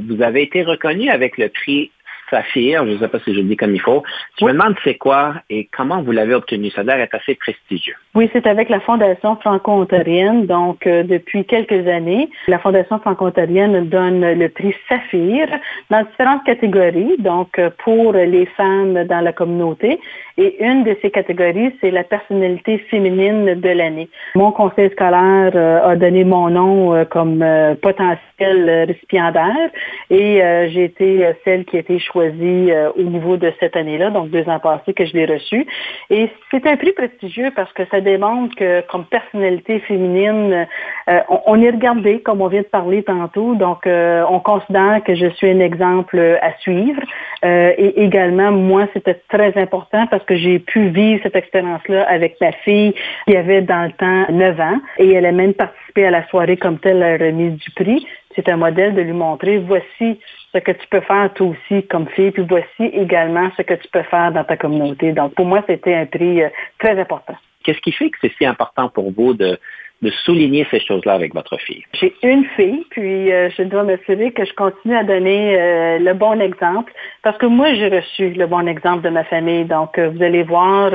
[0.07, 1.91] vous avez été reconnue avec le prix
[2.29, 4.03] Saphir, je ne sais pas si je le dis comme il faut.
[4.39, 6.69] Je me demande c'est quoi et comment vous l'avez obtenu?
[6.69, 7.95] Ça a l'air être assez prestigieux.
[8.15, 10.45] Oui, c'est avec la Fondation franco-ontarienne.
[10.45, 15.47] Donc, euh, depuis quelques années, la Fondation franco-ontarienne donne le prix Saphir
[15.89, 17.15] dans différentes catégories.
[17.19, 19.99] Donc, euh, pour les femmes dans la communauté.
[20.39, 24.09] Et une de ces catégories, c'est la personnalité féminine de l'année.
[24.35, 27.45] Mon conseil scolaire euh, a donné mon nom comme
[27.81, 29.69] potentiel récipiendaire
[30.09, 34.29] et j'ai été celle qui a été choisie euh, au niveau de cette année-là, donc
[34.29, 35.65] deux ans passés que je l'ai reçu.
[36.09, 40.67] Et c'est un prix prestigieux parce que ça démontre que comme personnalité féminine,
[41.09, 45.15] euh, on, est regardé, comme on vient de parler tantôt, donc euh, on considère que
[45.15, 47.01] je suis un exemple à suivre.
[47.43, 52.51] et également, moi, c'était très important parce que j'ai pu vivre cette expérience-là avec ma
[52.51, 52.93] fille
[53.27, 56.57] qui avait dans le temps 9 ans et elle a même participé à la soirée
[56.57, 60.19] comme telle, remise du prix c'est un modèle de lui montrer, voici
[60.53, 63.87] ce que tu peux faire toi aussi comme fille, puis voici également ce que tu
[63.91, 65.11] peux faire dans ta communauté.
[65.11, 67.35] Donc, pour moi, c'était un prix euh, très important.
[67.63, 69.59] Qu'est-ce qui fait que c'est si important pour vous de,
[70.01, 71.83] de souligner ces choses-là avec votre fille?
[71.93, 76.13] J'ai une fille, puis euh, je dois m'assurer que je continue à donner euh, le
[76.13, 79.65] bon exemple, parce que moi, j'ai reçu le bon exemple de ma famille.
[79.65, 80.91] Donc, euh, vous allez voir,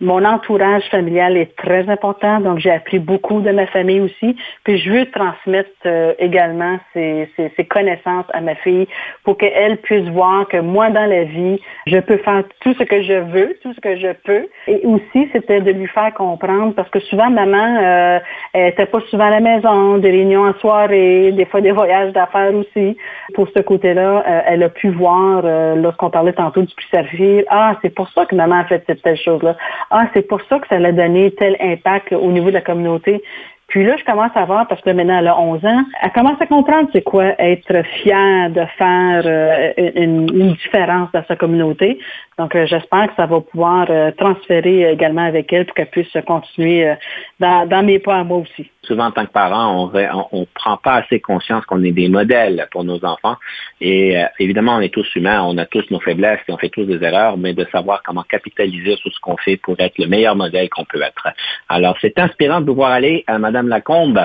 [0.00, 4.78] mon entourage familial est très important, donc j'ai appris beaucoup de ma famille aussi, puis
[4.78, 5.70] je veux transmettre
[6.18, 8.86] également ces, ces, connaissances à ma fille
[9.24, 13.02] pour qu'elle puisse voir que moi, dans la vie, je peux faire tout ce que
[13.02, 16.88] je veux, tout ce que je peux, et aussi, c'était de lui faire comprendre, parce
[16.90, 18.20] que souvent, maman,
[18.52, 22.12] elle n'était pas souvent à la maison, des réunions en soirée, des fois des voyages
[22.12, 22.96] d'affaires aussi.
[23.34, 27.44] Pour ce côté-là, euh, elle a pu voir, euh, lorsqu'on parlait tantôt du plus servir,
[27.48, 29.56] ah, c'est pour ça que maman a fait cette telle chose-là.
[29.90, 33.22] Ah, c'est pour ça que ça l'a donné tel impact au niveau de la communauté.
[33.68, 36.40] Puis là, je commence à voir, parce que maintenant, elle a 11 ans, elle commence
[36.40, 41.98] à comprendre c'est quoi être fière de faire euh, une, différence dans sa communauté.
[42.38, 46.16] Donc, euh, j'espère que ça va pouvoir euh, transférer également avec elle pour qu'elle puisse
[46.26, 46.94] continuer
[47.40, 48.70] dans, dans, mes pas à moi aussi.
[48.82, 49.90] Souvent, en tant que parent,
[50.32, 53.36] on ne prend pas assez conscience qu'on est des modèles pour nos enfants.
[53.80, 56.84] Et évidemment, on est tous humains, on a tous nos faiblesses et on fait tous
[56.84, 60.36] des erreurs, mais de savoir comment capitaliser sur ce qu'on fait pour être le meilleur
[60.36, 61.28] modèle qu'on peut être.
[61.70, 64.20] Alors, c'est inspirant de pouvoir aller à Madame Lacombe.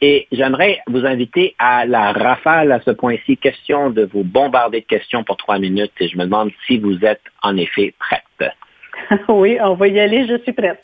[0.00, 3.36] Et j'aimerais vous inviter à la rafale à ce point-ci.
[3.36, 7.04] Question de vous bombarder de questions pour trois minutes et je me demande si vous
[7.04, 8.52] êtes en effet prête.
[9.28, 10.80] oui, on va y aller, je suis prête.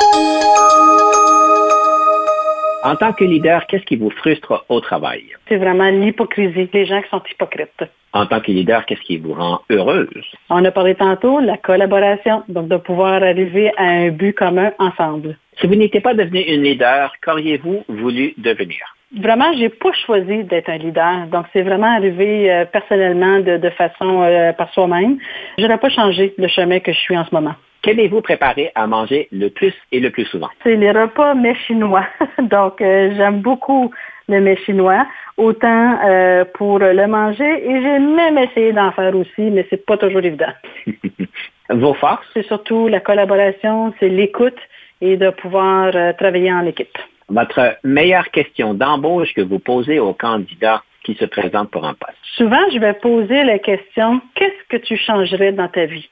[2.84, 5.24] En tant que leader, qu'est-ce qui vous frustre au travail?
[5.48, 7.84] C'est vraiment l'hypocrisie, les gens qui sont hypocrites.
[8.12, 10.08] En tant que leader, qu'est-ce qui vous rend heureuse?
[10.50, 15.38] On a parlé tantôt, la collaboration, donc de pouvoir arriver à un but commun ensemble.
[15.60, 18.91] Si vous n'étiez pas devenu une leader, qu'auriez-vous voulu devenir?
[19.18, 21.26] Vraiment, j'ai pas choisi d'être un leader.
[21.26, 25.18] Donc, c'est vraiment arrivé euh, personnellement de, façon euh, par soi-même.
[25.58, 27.54] Je n'aurais pas changé le chemin que je suis en ce moment.
[27.82, 30.48] Qu'allez-vous préparer à manger le plus et le plus souvent?
[30.62, 32.06] C'est les repas mets chinois.
[32.38, 33.90] Donc, euh, j'aime beaucoup
[34.28, 35.04] le mets chinois,
[35.36, 35.98] autant
[36.54, 40.52] pour le manger et j'ai même essayé d'en faire aussi, mais c'est pas toujours évident.
[41.70, 42.24] Vos forces?
[42.32, 44.58] C'est surtout la collaboration, c'est l'écoute
[45.00, 46.96] et de pouvoir travailler en équipe.
[47.28, 52.16] Votre meilleure question d'embauche que vous posez aux candidats qui se présentent pour un poste?
[52.36, 56.08] Souvent, je vais poser la question, qu'est-ce que tu changerais dans ta vie?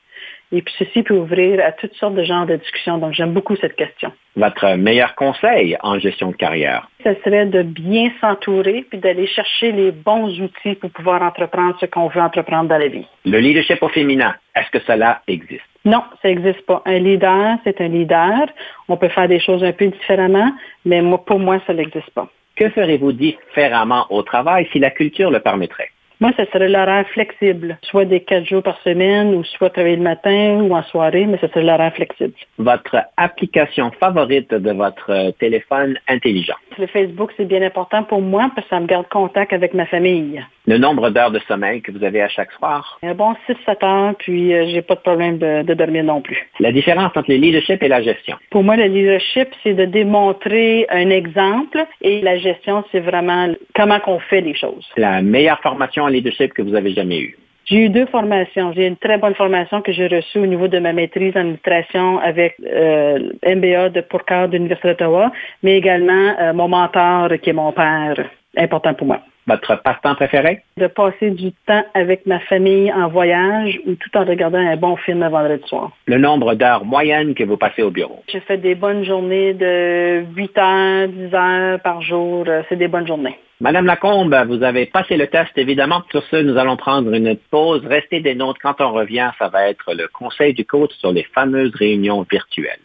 [0.53, 2.99] Et puis ceci peut ouvrir à toutes sortes de genres de discussions.
[2.99, 4.13] Donc j'aime beaucoup cette question.
[4.37, 6.89] Votre meilleur conseil en gestion de carrière?
[7.05, 11.87] Ce serait de bien s'entourer puis d'aller chercher les bons outils pour pouvoir entreprendre ce
[11.87, 13.07] qu'on veut entreprendre dans la vie.
[13.25, 15.63] Le leadership au féminin, est-ce que cela existe?
[15.85, 16.83] Non, ça n'existe pas.
[16.85, 18.49] Un leader, c'est un leader.
[18.89, 20.53] On peut faire des choses un peu différemment,
[20.85, 22.29] mais pour moi, ça n'existe pas.
[22.57, 25.91] Que ferez-vous différemment au travail si la culture le permettrait?
[26.21, 30.03] Moi, ce serait l'horaire flexible, soit des quatre jours par semaine ou soit travailler le
[30.03, 32.35] matin ou en soirée, mais ce serait l'horaire flexible.
[32.59, 36.57] Votre application favorite de votre téléphone intelligent?
[36.79, 39.87] Le Facebook, c'est bien important pour moi parce que ça me garde contact avec ma
[39.87, 40.45] famille.
[40.67, 42.99] Le nombre d'heures de sommeil que vous avez à chaque soir?
[43.03, 46.39] Un bon 6-7 heures, puis euh, j'ai pas de problème de, de dormir non plus.
[46.61, 48.37] La différence entre le leadership et la gestion?
[48.51, 54.01] Pour moi, le leadership, c'est de démontrer un exemple et la gestion, c'est vraiment comment
[54.01, 54.87] qu'on fait les choses.
[54.97, 57.37] La meilleure formation en leadership que vous avez jamais eue?
[57.71, 58.73] J'ai eu deux formations.
[58.73, 62.19] J'ai une très bonne formation que j'ai reçue au niveau de ma maîtrise en administration
[62.19, 65.31] avec euh, MBA de Pourcard de l'Université d'Ottawa,
[65.63, 68.17] mais également euh, mon mentor qui est mon père,
[68.57, 69.21] important pour moi.
[69.47, 70.63] Votre passe-temps préféré?
[70.77, 74.97] De passer du temps avec ma famille en voyage ou tout en regardant un bon
[74.97, 75.91] film le vendredi soir.
[76.07, 78.23] Le nombre d'heures moyennes que vous passez au bureau?
[78.29, 82.45] J'ai fait des bonnes journées de 8 heures, 10 heures par jour.
[82.69, 83.39] C'est des bonnes journées.
[83.63, 86.03] Madame Lacombe, vous avez passé le test, évidemment.
[86.11, 87.85] Sur ce, nous allons prendre une pause.
[87.85, 88.57] Restez des notes.
[88.63, 92.81] Quand on revient, ça va être le conseil du coach sur les fameuses réunions virtuelles.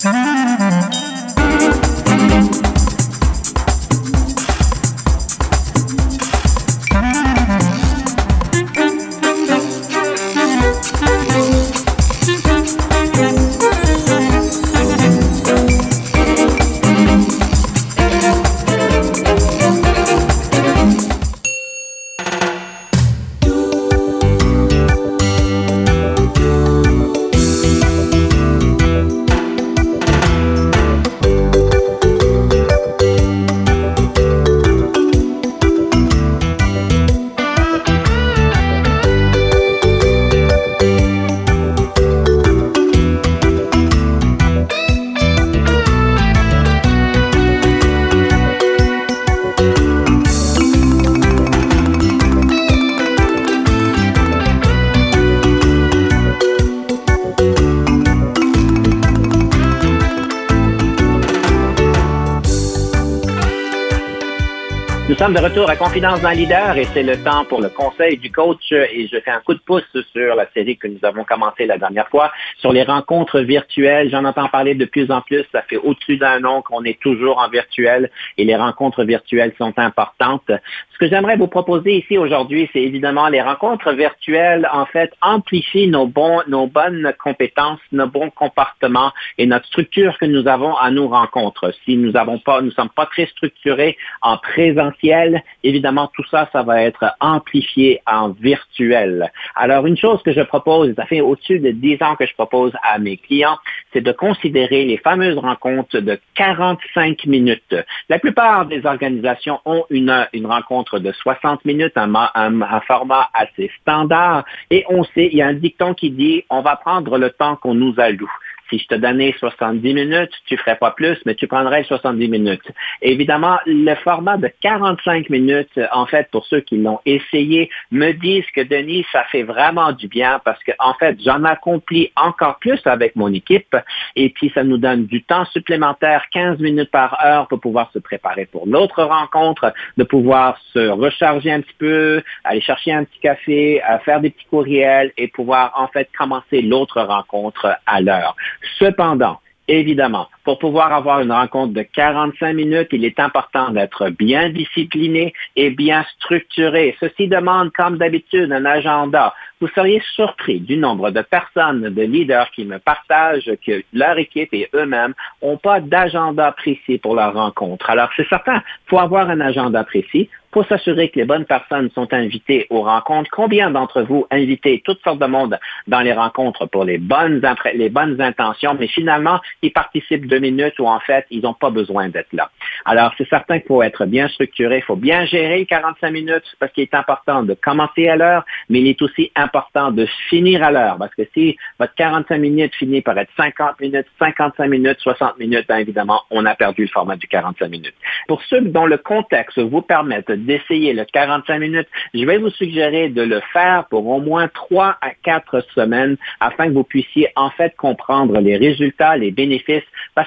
[65.25, 68.31] Sommes de retour à Confidence d'un leader et c'est le temps pour le conseil du
[68.31, 71.65] coach et je fais un coup de pouce sur la série que nous avons commencé
[71.65, 74.11] la dernière fois sur les rencontres virtuelles.
[74.11, 75.43] J'en entends parler de plus en plus.
[75.51, 79.73] Ça fait au-dessus d'un an qu'on est toujours en virtuel et les rencontres virtuelles sont
[79.77, 80.51] importantes.
[80.95, 85.89] Ce que j'aimerais vous proposer ici aujourd'hui, c'est évidemment les rencontres virtuelles, en fait, amplifient
[85.89, 90.91] nos bons, nos bonnes compétences, nos bons comportements et notre structure que nous avons à
[90.91, 91.73] nos rencontres.
[91.83, 96.63] Si nous avons pas, nous sommes pas très structurés en présentiel, évidemment, tout ça, ça
[96.63, 99.33] va être amplifié en virtuel.
[99.57, 102.71] Alors, une chose que je propose, ça fait au-dessus de 10 ans que je propose
[102.81, 103.57] à mes clients,
[103.91, 107.75] c'est de considérer les fameuses rencontres de 45 minutes.
[108.07, 110.45] La plupart des organisations ont une, une
[110.93, 115.53] de 60 minutes, un, un format assez standard, et on sait, il y a un
[115.53, 118.31] dicton qui dit, on va prendre le temps qu'on nous alloue.
[118.69, 122.71] Si je te donnais 70 minutes, tu ferais pas plus, mais tu prendrais 70 minutes.
[123.01, 128.49] évidemment, le format de 45 minutes, en fait, pour ceux qui l'ont essayé, me disent
[128.55, 132.79] que Denis, ça fait vraiment du bien parce que, en fait, j'en accomplis encore plus
[132.85, 133.75] avec mon équipe
[134.15, 137.99] et puis ça nous donne du temps supplémentaire, 15 minutes par heure pour pouvoir se
[137.99, 143.19] préparer pour l'autre rencontre, de pouvoir se recharger un petit peu, aller chercher un petit
[143.19, 148.35] café, faire des petits courriels et pouvoir, en fait, commencer l'autre rencontre à l'heure.
[148.79, 154.49] Cependant, évidemment, pour pouvoir avoir une rencontre de 45 minutes, il est important d'être bien
[154.49, 156.95] discipliné et bien structuré.
[156.99, 159.33] Ceci demande, comme d'habitude, un agenda.
[159.59, 164.53] Vous seriez surpris du nombre de personnes, de leaders qui me partagent que leur équipe
[164.53, 167.89] et eux-mêmes n'ont pas d'agenda précis pour leur rencontre.
[167.89, 171.89] Alors, c'est certain, il faut avoir un agenda précis pour s'assurer que les bonnes personnes
[171.93, 173.29] sont invitées aux rencontres.
[173.29, 177.41] Combien d'entre vous invitez toutes sortes de monde dans les rencontres pour les bonnes,
[177.73, 181.69] les bonnes intentions, mais finalement, ils participent deux minutes où en fait, ils n'ont pas
[181.69, 182.49] besoin d'être là.
[182.83, 186.43] Alors, c'est certain qu'il faut être bien structuré, il faut bien gérer les 45 minutes
[186.59, 190.61] parce qu'il est important de commencer à l'heure, mais il est aussi important de finir
[190.61, 194.97] à l'heure parce que si votre 45 minutes finit par être 50 minutes, 55 minutes,
[194.99, 197.95] 60 minutes, bien évidemment, on a perdu le format du 45 minutes.
[198.27, 203.07] Pour ceux dont le contexte vous permette d'essayer le 45 minutes, je vais vous suggérer
[203.07, 207.51] de le faire pour au moins 3 à 4 semaines afin que vous puissiez en
[207.51, 209.83] fait comprendre les résultats, les bénéfices,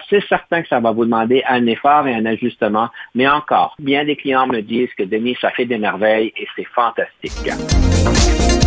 [0.08, 4.04] c'est certain que ça va vous demander un effort et un ajustement, mais encore, bien
[4.04, 8.57] des clients me disent que Denis, ça fait des merveilles et c'est fantastique.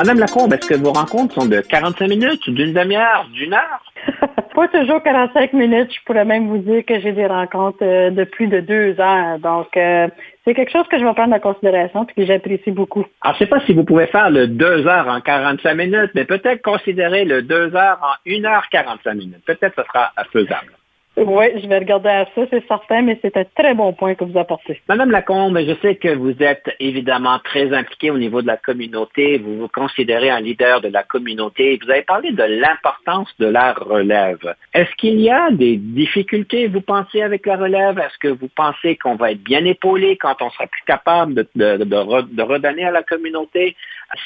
[0.00, 3.84] Madame Lacombe, est-ce que vos rencontres sont de 45 minutes, d'une demi-heure, d'une heure?
[4.54, 5.92] Pas toujours 45 minutes.
[5.92, 9.38] Je pourrais même vous dire que j'ai des rencontres euh, de plus de deux heures.
[9.40, 10.08] Donc, euh,
[10.46, 13.04] c'est quelque chose que je vais prendre en considération et que j'apprécie beaucoup.
[13.20, 16.12] Alors, je ne sais pas si vous pouvez faire le deux heures en 45 minutes,
[16.14, 19.44] mais peut-être considérer le deux heures en une heure 45 minutes.
[19.44, 20.79] Peut-être que ce sera faisable.
[21.22, 24.24] Oui, je vais regarder à ça, c'est certain, mais c'est un très bon point que
[24.24, 24.80] vous apportez.
[24.88, 29.36] Madame Lacombe, je sais que vous êtes évidemment très impliquée au niveau de la communauté.
[29.36, 31.78] Vous vous considérez un leader de la communauté.
[31.84, 34.54] Vous avez parlé de l'importance de la relève.
[34.72, 37.98] Est-ce qu'il y a des difficultés, vous pensez, avec la relève?
[37.98, 41.44] Est-ce que vous pensez qu'on va être bien épaulé quand on sera plus capable de,
[41.54, 43.76] de redonner à la communauté?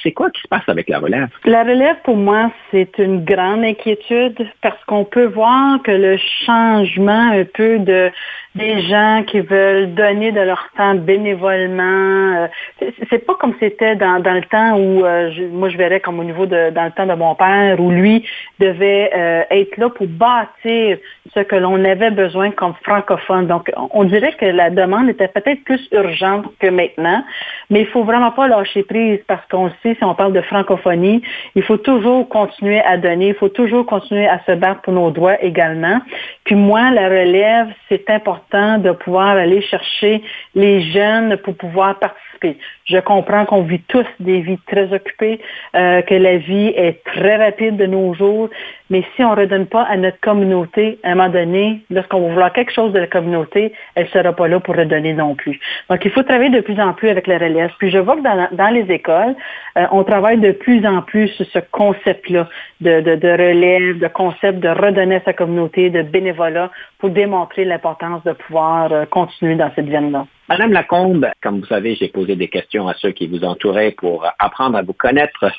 [0.03, 1.28] C'est quoi qui se passe avec la relève?
[1.45, 6.16] La relève, pour moi, c'est une grande inquiétude parce qu'on peut voir que le
[6.47, 8.11] changement un peu de
[8.55, 12.46] des gens qui veulent donner de leur temps bénévolement.
[12.82, 16.20] Euh, c'est pas comme c'était dans, dans, le temps où euh, moi je verrais comme
[16.20, 18.24] au niveau de dans le temps de mon père où lui
[18.61, 20.98] devait euh, être là pour bâtir
[21.34, 23.48] ce que l'on avait besoin comme francophone.
[23.48, 27.24] Donc on dirait que la demande était peut-être plus urgente que maintenant,
[27.70, 31.22] mais il faut vraiment pas lâcher prise parce qu'on sait si on parle de francophonie,
[31.57, 35.11] il faut toujours continuer à donner, il faut toujours continuer à se battre pour nos
[35.11, 36.00] droits également.
[36.44, 40.22] Puis moi la relève, c'est important de pouvoir aller chercher
[40.55, 42.57] les jeunes pour pouvoir participer.
[42.84, 45.40] Je comprends qu'on vit tous des vies très occupées,
[45.74, 48.51] euh, que la vie est très rapide de nos jours,
[48.90, 52.28] mais si on ne redonne pas à notre communauté, à un moment donné, lorsqu'on va
[52.28, 55.59] vouloir quelque chose de la communauté, elle ne sera pas là pour redonner non plus.
[55.88, 57.70] Donc, il faut travailler de plus en plus avec la relève.
[57.78, 59.34] Puis je vois que dans, les écoles,
[59.78, 62.49] euh, on travaille de plus en plus sur ce concept-là
[62.82, 68.22] de, de, relève, de concept de redonner à sa communauté, de bénévolat, pour démontrer l'importance
[68.24, 70.26] de pouvoir euh, continuer dans cette veine-là.
[70.49, 74.26] Madame Lacombe, comme vous savez, j'ai posé des questions à ceux qui vous entouraient pour
[74.39, 75.51] apprendre à vous connaître.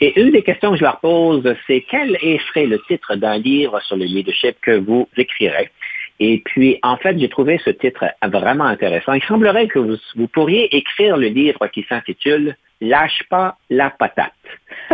[0.00, 2.16] Et une des questions que je leur pose, c'est quel
[2.48, 5.70] serait le titre d'un livre sur le leadership que vous écrirez?
[6.18, 9.12] Et puis, en fait, j'ai trouvé ce titre vraiment intéressant.
[9.12, 14.32] Il semblerait que vous pourriez écrire le livre qui s'intitule Lâche pas la patate.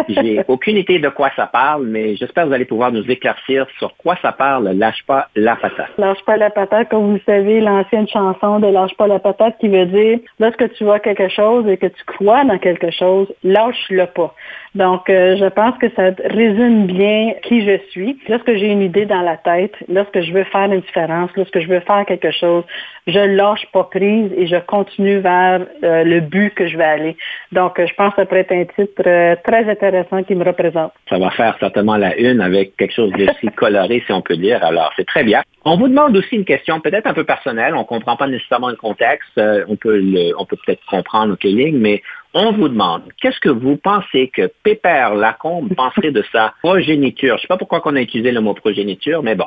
[0.08, 3.66] J'ai aucune idée de quoi ça parle, mais j'espère que vous allez pouvoir nous éclaircir
[3.78, 5.96] sur quoi ça parle, Lâche pas la patate.
[5.96, 9.68] Lâche pas la patate, comme vous savez, l'ancienne chanson de Lâche pas la patate qui
[9.68, 14.06] veut dire, lorsque tu vois quelque chose et que tu crois dans quelque chose, lâche-le
[14.06, 14.34] pas.
[14.74, 18.18] Donc, euh, je pense que ça résume bien qui je suis.
[18.28, 21.66] Lorsque j'ai une idée dans la tête, lorsque je veux faire une différence, lorsque je
[21.66, 22.64] veux faire quelque chose,
[23.06, 27.16] je lâche pas prise et je continue vers euh, le but que je vais aller.
[27.50, 30.92] Donc, je pense que ça pourrait être un titre euh, très intéressant qui me représente.
[31.08, 34.36] Ça va faire certainement la une avec quelque chose de si coloré, si on peut
[34.36, 34.62] dire.
[34.64, 35.42] Alors, c'est très bien.
[35.64, 37.74] On vous demande aussi une question peut-être un peu personnelle.
[37.74, 39.36] On ne comprend pas nécessairement le contexte.
[39.38, 40.02] Euh, on peut
[40.38, 42.02] on peut peut-être comprendre quelle ligne, mais
[42.34, 47.30] on vous demande, qu'est-ce que vous pensez que Pépère Lacombe penserait de sa progéniture?
[47.30, 49.46] Je ne sais pas pourquoi on a utilisé le mot progéniture, mais bon.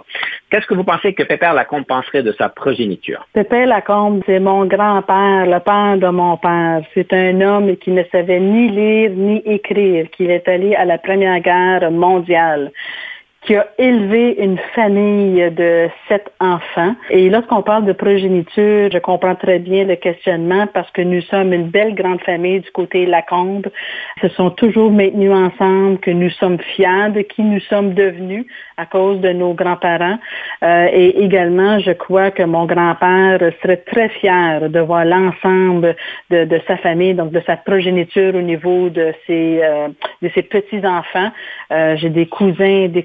[0.49, 3.25] Qu'est-ce que vous pensez que Pépère Lacombe penserait de sa progéniture?
[3.33, 6.81] Pépère Lacombe, c'est mon grand-père, le père de mon père.
[6.93, 10.97] C'est un homme qui ne savait ni lire ni écrire, qui est allé à la
[10.97, 12.71] Première Guerre mondiale
[13.41, 16.95] qui a élevé une famille de sept enfants.
[17.09, 21.51] Et lorsqu'on parle de progéniture, je comprends très bien le questionnement parce que nous sommes
[21.51, 23.67] une belle grande famille du côté Lacombe.
[24.21, 28.45] Se sont toujours maintenus ensemble, que nous sommes fiers de qui nous sommes devenus
[28.77, 30.17] à cause de nos grands-parents.
[30.63, 35.95] Euh, et également, je crois que mon grand-père serait très fier de voir l'ensemble
[36.29, 39.87] de, de, sa famille, donc de sa progéniture au niveau de ses, euh,
[40.33, 41.31] ses petits-enfants.
[41.71, 43.03] Euh, J'ai des cousins, des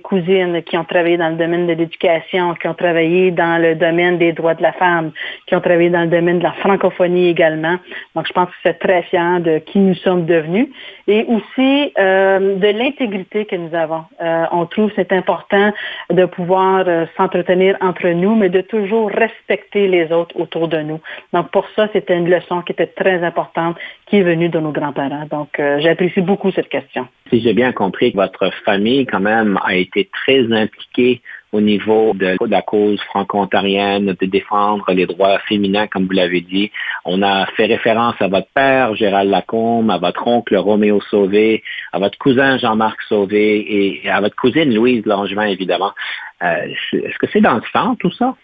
[0.66, 4.32] qui ont travaillé dans le domaine de l'éducation, qui ont travaillé dans le domaine des
[4.32, 5.12] droits de la femme,
[5.46, 7.76] qui ont travaillé dans le domaine de la francophonie également.
[8.14, 10.68] Donc, je pense que c'est très fier de qui nous sommes devenus
[11.08, 14.04] et aussi euh, de l'intégrité que nous avons.
[14.20, 15.72] Euh, on trouve c'est important
[16.10, 21.00] de pouvoir euh, s'entretenir entre nous, mais de toujours respecter les autres autour de nous.
[21.32, 24.72] Donc, pour ça, c'était une leçon qui était très importante qui est venue de nos
[24.72, 25.26] grands-parents.
[25.30, 27.08] Donc, j'apprécie beaucoup cette question.
[27.30, 32.36] Si j'ai bien compris, votre famille, quand même, a été très impliquée au niveau de,
[32.48, 36.70] la cause franco-ontarienne, de défendre les droits féminins, comme vous l'avez dit.
[37.04, 41.62] On a fait référence à votre père, Gérald Lacombe, à votre oncle Roméo Sauvé,
[41.92, 45.92] à votre cousin Jean-Marc Sauvé et à votre cousine Louise Langevin, évidemment.
[46.42, 48.34] Euh, est-ce que c'est dans le sang, tout ça?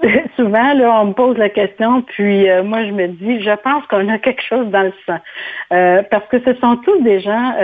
[0.36, 3.84] souvent, là, on me pose la question, puis euh, moi, je me dis, je pense
[3.86, 5.18] qu'on a quelque chose dans le sang.
[5.72, 7.54] Euh, parce que ce sont tous des gens,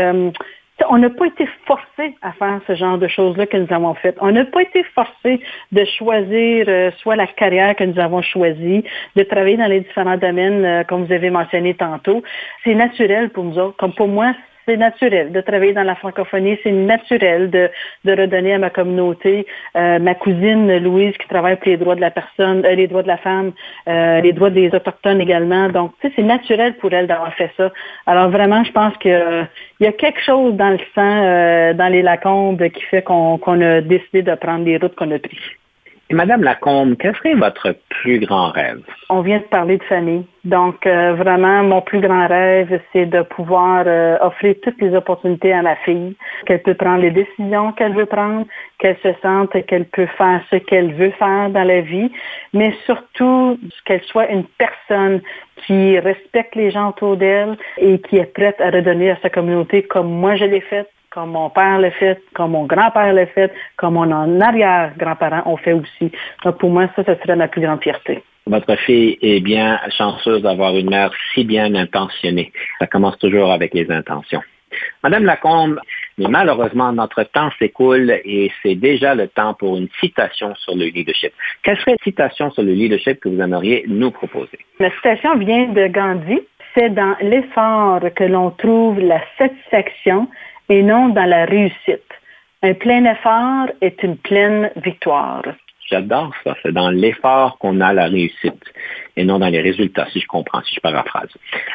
[0.89, 4.17] on n'a pas été forcé à faire ce genre de choses-là que nous avons faites.
[4.21, 5.41] On n'a pas été forcé
[5.73, 8.85] de choisir soit la carrière que nous avons choisie,
[9.17, 12.23] de travailler dans les différents domaines, comme vous avez mentionné tantôt.
[12.65, 13.77] C'est naturel pour nous autres.
[13.77, 14.35] Comme pour moi,
[14.67, 17.71] c'est naturel de travailler dans la francophonie, c'est naturel de,
[18.05, 19.47] de redonner à ma communauté.
[19.77, 23.03] Euh, ma cousine Louise qui travaille pour les droits de la personne, euh, les droits
[23.03, 23.53] de la femme,
[23.89, 25.69] euh, les droits des autochtones également.
[25.69, 27.71] Donc, tu sais, c'est naturel pour elle d'avoir fait ça.
[28.07, 29.49] Alors vraiment, je pense qu'il
[29.81, 34.23] y a quelque chose dans le sang, dans les Lacombes, qui fait qu'on a décidé
[34.23, 35.64] de prendre les routes qu'on a prises.
[36.11, 38.83] Et Madame Lacombe, quel serait votre plus grand rêve?
[39.09, 40.27] On vient de parler de famille.
[40.45, 45.55] Donc, euh, vraiment, mon plus grand rêve, c'est de pouvoir euh, offrir toutes les opportunités
[45.55, 48.47] à ma fille, qu'elle peut prendre les décisions qu'elle veut prendre,
[48.79, 52.11] qu'elle se sente qu'elle peut faire ce qu'elle veut faire dans la vie,
[52.53, 55.23] mais surtout qu'elle soit une personne
[55.67, 59.83] qui respecte les gens autour d'elle et qui est prête à redonner à sa communauté
[59.83, 63.53] comme moi je l'ai fait, comme mon père l'a fait, comme mon grand-père l'a fait,
[63.77, 66.11] comme mon arrière-grand-parent ont fait aussi.
[66.45, 68.23] Donc pour moi, ça, ce serait ma plus grande fierté.
[68.47, 72.53] Votre fille est bien chanceuse d'avoir une mère si bien intentionnée.
[72.81, 74.43] Ça commence toujours avec les intentions.
[75.05, 75.79] Madame Lacombe,
[76.19, 80.87] mais malheureusement, notre temps s'écoule et c'est déjà le temps pour une citation sur le
[80.87, 81.33] leadership.
[81.63, 84.59] Quelle serait la citation sur le leadership que vous aimeriez nous proposer?
[84.81, 86.41] La citation vient de Gandhi.
[86.77, 90.27] C'est dans l'effort que l'on trouve la satisfaction
[90.69, 92.03] et non dans la réussite.
[92.63, 95.43] Un plein effort est une pleine victoire.
[95.91, 96.57] J'adore ça.
[96.63, 98.65] C'est dans l'effort qu'on a la réussite
[99.17, 101.29] et non dans les résultats, si je comprends, si je paraphrase.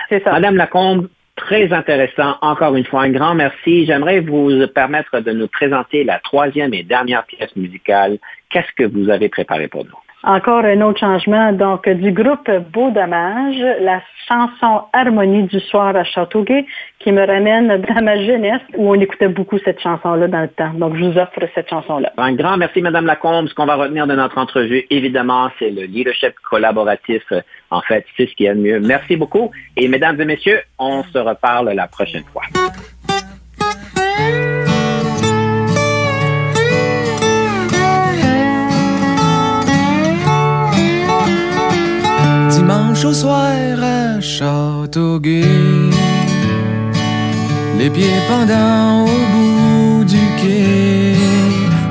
[0.10, 0.32] C'est ça.
[0.32, 2.36] Madame Lacombe, très intéressant.
[2.42, 3.86] Encore une fois, un grand merci.
[3.86, 8.18] J'aimerais vous permettre de nous présenter la troisième et dernière pièce musicale.
[8.50, 10.09] Qu'est-ce que vous avez préparé pour nous?
[10.24, 16.04] Encore un autre changement, donc du groupe Beau Dommage, la chanson Harmonie du soir à
[16.04, 16.66] Châteauguay,
[17.00, 20.74] qui me ramène dans ma jeunesse où on écoutait beaucoup cette chanson-là dans le temps.
[20.74, 22.12] Donc, je vous offre cette chanson-là.
[22.18, 23.48] Un grand merci, Madame Lacombe.
[23.48, 27.24] Ce qu'on va retenir de notre entrevue, évidemment, c'est le leadership collaboratif.
[27.72, 28.80] En fait, c'est ce qui est le mieux.
[28.82, 29.52] Merci beaucoup.
[29.78, 32.44] Et mesdames et messieurs, on se reparle la prochaine fois.
[42.70, 45.44] Dimanche au soir à Châteauguay.
[47.80, 51.16] Les pieds pendants au bout du quai.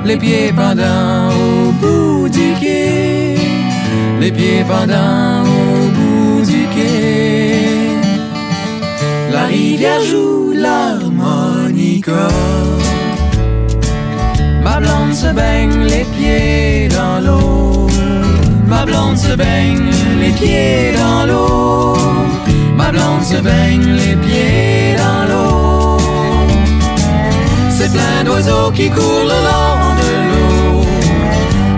[0.04, 3.36] Les pieds pendants au bout du quai.
[4.20, 7.98] Les pieds pendants au bout du quai.
[9.32, 12.28] La rivière joue l'harmonica.
[14.62, 17.88] Ma blonde se baigne les pieds dans l'eau.
[18.68, 20.07] Ma blonde se baigne
[20.40, 21.96] dans l'eau.
[22.76, 25.98] Ma blonde se baigne les pieds dans l'eau.
[27.70, 30.84] C'est plein d'oiseaux qui courent le long de l'eau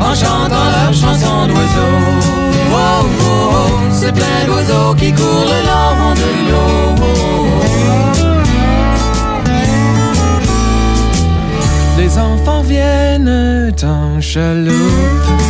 [0.00, 2.30] en chantant leur chanson d'oiseaux.
[3.92, 6.94] C'est plein d'oiseaux qui courent le long de l'eau.
[11.98, 15.49] Les enfants viennent en chaloupe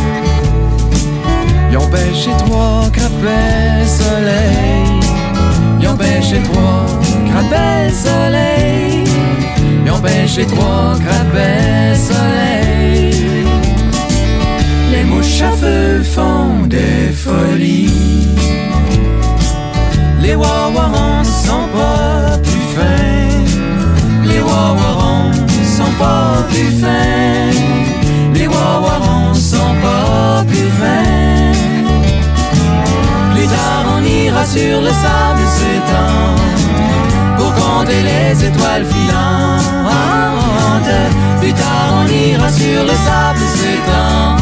[1.71, 4.99] ils ont pêché trois crapets soleil.
[5.79, 6.85] Ils ont pêché trois
[7.29, 9.03] crapets soleil.
[9.85, 13.45] Ils ont pêché trois crapets soleil.
[14.91, 18.27] Les mouches à feu font des folies.
[20.21, 23.45] Les wawarons sont pas plus fins.
[24.25, 25.31] Les wawarons
[25.77, 27.51] sont pas plus fins.
[28.35, 29.20] Les wawarons
[33.95, 36.41] on ira sur le sable s'étendre
[37.37, 39.61] pour compter les étoiles filantes.
[41.39, 44.40] Plus tard, on ira sur le sable s'étendre.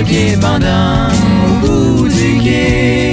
[0.00, 1.08] les pieds pendants
[1.46, 3.12] au bout du quai,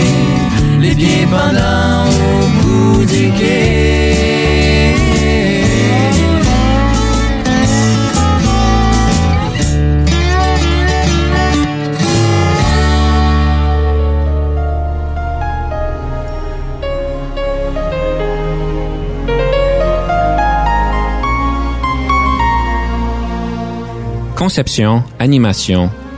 [0.80, 4.14] les pieds pendants au bout du quai.
[24.36, 25.90] Conception, animation,